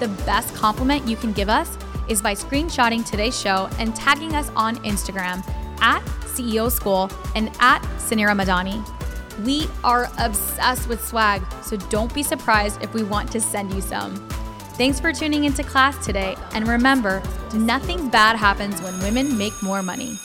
the 0.00 0.08
best 0.24 0.54
compliment 0.54 1.06
you 1.06 1.16
can 1.16 1.32
give 1.32 1.48
us 1.48 1.78
is 2.08 2.20
by 2.20 2.34
screenshotting 2.34 3.08
today's 3.08 3.38
show 3.38 3.68
and 3.78 3.94
tagging 3.94 4.34
us 4.34 4.50
on 4.56 4.76
Instagram 4.78 5.46
at 5.80 6.02
CEO 6.24 6.70
School 6.70 7.10
and 7.36 7.48
at 7.60 7.80
Suneera 7.98 8.34
Madhani. 8.34 8.84
We 9.44 9.68
are 9.84 10.10
obsessed 10.18 10.88
with 10.88 11.06
swag, 11.06 11.42
so 11.62 11.76
don't 11.76 12.12
be 12.12 12.22
surprised 12.22 12.82
if 12.82 12.92
we 12.92 13.04
want 13.04 13.30
to 13.32 13.40
send 13.40 13.72
you 13.72 13.80
some. 13.80 14.16
Thanks 14.74 14.98
for 14.98 15.12
tuning 15.12 15.44
into 15.44 15.62
class 15.62 16.04
today, 16.04 16.36
and 16.52 16.66
remember, 16.66 17.22
nothing 17.54 18.08
bad 18.08 18.36
happens 18.36 18.80
when 18.82 18.98
women 19.00 19.36
make 19.36 19.62
more 19.62 19.82
money. 19.82 20.18